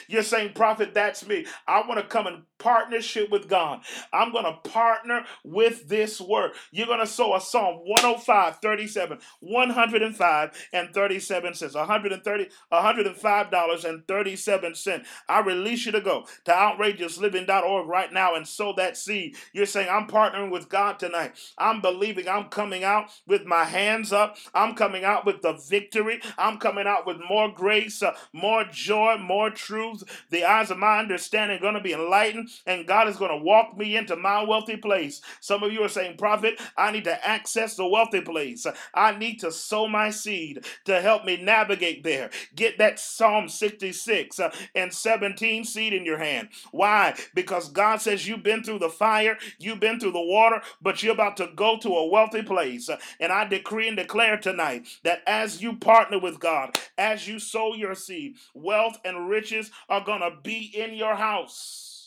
[0.08, 1.46] You're saying, Prophet, that's me.
[1.68, 3.82] I want to come in partnership with God.
[4.12, 6.52] I'm going to partner with this word.
[6.72, 11.76] You're going to sow a Psalm 105, 37, 105 and 37 cents.
[11.76, 15.06] 130, $105.37.
[15.30, 19.36] I release you to go to outrageousliving.org right now and sow that seed.
[19.54, 21.34] You're saying, I'm partnering with God tonight.
[21.58, 24.38] I'm believing I'm coming out with my hands up.
[24.54, 26.22] I'm coming out with the victory.
[26.38, 30.04] I'm coming out with more grace, uh, more joy, more truth truth.
[30.32, 33.44] The eyes of my understanding are going to be enlightened, and God is going to
[33.44, 35.22] walk me into my wealthy place.
[35.42, 38.66] Some of you are saying, Prophet, I need to access the wealthy place.
[38.94, 42.30] I need to sow my seed to help me navigate there.
[42.56, 46.50] Get that Psalm 66 uh, and 17 seed in your hand.
[46.72, 47.16] Why?
[47.36, 51.14] Because God says you've been through the fire, you've been through the water, but you're
[51.14, 52.90] about to go to a wealthy place.
[53.20, 57.74] And I decree and declare tonight that as you partner with God, as you sow
[57.76, 61.98] your seed, wealth and riches are going to be in your house.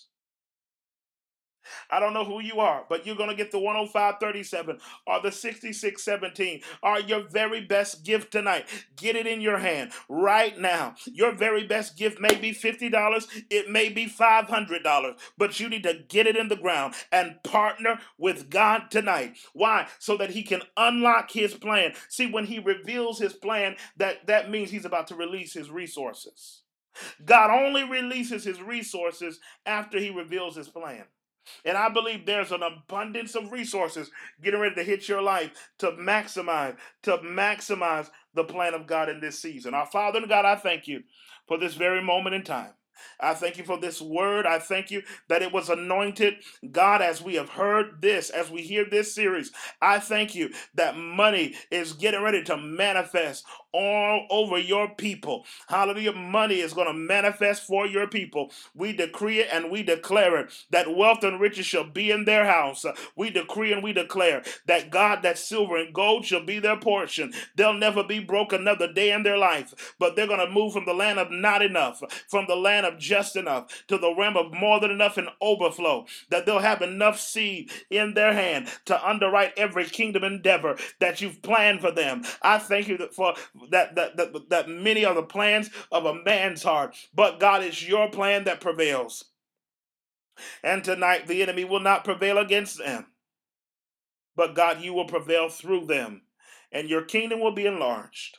[1.91, 5.33] I don't know who you are, but you're going to get the 10537 or the
[5.33, 8.67] 6617 or your very best gift tonight.
[8.97, 10.95] Get it in your hand right now.
[11.07, 15.95] Your very best gift may be $50, it may be $500, but you need to
[16.09, 19.37] get it in the ground and partner with God tonight.
[19.53, 19.89] Why?
[19.99, 21.95] So that he can unlock his plan.
[22.09, 26.63] See, when he reveals his plan, that, that means he's about to release his resources.
[27.25, 31.05] God only releases his resources after he reveals his plan.
[31.65, 34.11] And I believe there's an abundance of resources
[34.43, 39.21] getting ready to hit your life to maximize, to maximize the plan of God in
[39.21, 39.75] this season.
[39.75, 41.03] Our Father and God, I thank you
[41.49, 42.73] for this very moment in time.
[43.19, 44.47] I thank you for this word.
[44.47, 46.35] I thank you that it was anointed.
[46.71, 50.97] God, as we have heard this, as we hear this series, I thank you that
[50.97, 55.45] money is getting ready to manifest all over your people.
[55.69, 56.13] Hallelujah.
[56.13, 58.51] Money is going to manifest for your people.
[58.75, 62.45] We decree it and we declare it that wealth and riches shall be in their
[62.47, 62.85] house.
[63.17, 67.33] We decree and we declare that God, that silver and gold shall be their portion.
[67.57, 70.87] They'll never be broke another day in their life, but they're going to move from
[70.87, 74.53] the land of not enough, from the land of just enough, to the realm of
[74.53, 76.07] more than enough and overflow.
[76.31, 81.43] That they'll have enough seed in their hand to underwrite every kingdom endeavor that you've
[81.43, 82.23] planned for them.
[82.43, 83.35] I thank you for
[83.71, 87.87] that, that, that, that many are the plans of a man's heart, but God is
[87.87, 89.27] your plan that prevails.
[90.63, 93.07] And tonight the enemy will not prevail against them,
[94.37, 96.23] but God, you will prevail through them
[96.73, 98.39] and your kingdom will be enlarged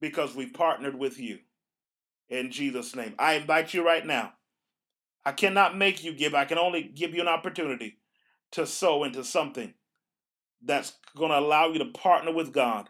[0.00, 1.38] because we've partnered with you.
[2.28, 3.14] In Jesus' name.
[3.18, 4.32] I invite you right now.
[5.24, 7.98] I cannot make you give, I can only give you an opportunity
[8.52, 9.74] to sow into something
[10.62, 12.88] that's going to allow you to partner with God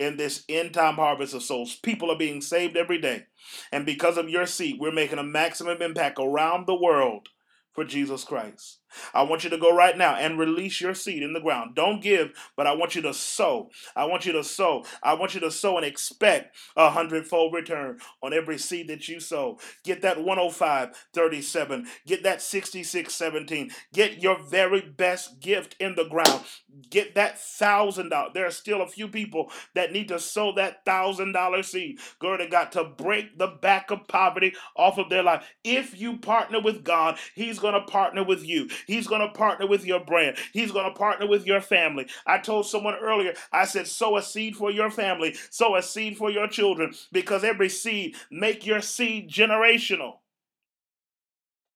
[0.00, 1.76] in this end time harvest of souls.
[1.76, 3.26] People are being saved every day.
[3.70, 7.28] And because of your seed, we're making a maximum impact around the world
[7.72, 8.79] for Jesus Christ.
[9.14, 11.74] I want you to go right now and release your seed in the ground.
[11.74, 13.70] Don't give, but I want you to sow.
[13.96, 14.84] I want you to sow.
[15.02, 19.20] I want you to sow and expect a hundredfold return on every seed that you
[19.20, 19.58] sow.
[19.84, 21.86] Get that 105 37.
[22.06, 23.70] Get that 66 17.
[23.92, 26.42] Get your very best gift in the ground.
[26.90, 28.32] Get that thousand dollars.
[28.34, 31.98] There are still a few people that need to sow that thousand dollar seed.
[32.18, 35.44] Glory to God to break the back of poverty off of their life.
[35.64, 38.68] If you partner with God, He's going to partner with you.
[38.86, 40.36] He's going to partner with your brand.
[40.52, 42.06] He's going to partner with your family.
[42.26, 46.16] I told someone earlier, I said, sow a seed for your family, sow a seed
[46.16, 50.18] for your children, because every seed, make your seed generational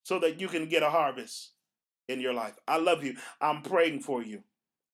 [0.03, 1.51] so that you can get a harvest
[2.07, 2.55] in your life.
[2.67, 3.15] I love you.
[3.41, 4.43] I'm praying for you.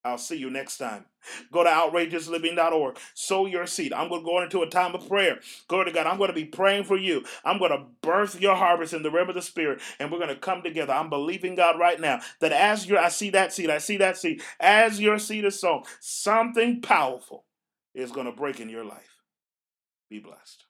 [0.04, 1.06] I'll see you next time.
[1.52, 2.97] Go to outrageousliving.org.
[3.14, 3.93] Sow your seed.
[3.93, 5.39] I'm going to go into a time of prayer.
[5.68, 6.08] Glory to God.
[6.08, 7.24] I'm going to be praying for you.
[7.45, 10.30] I'm going to birth your harvest in the realm of the Spirit, and we're going
[10.30, 10.93] to come together.
[10.93, 14.18] I'm believing God right now that as your I see that seed, I see that
[14.18, 17.45] seed, as your seed is sown, something powerful
[17.93, 19.22] is going to break in your life.
[20.10, 20.66] Be blessed.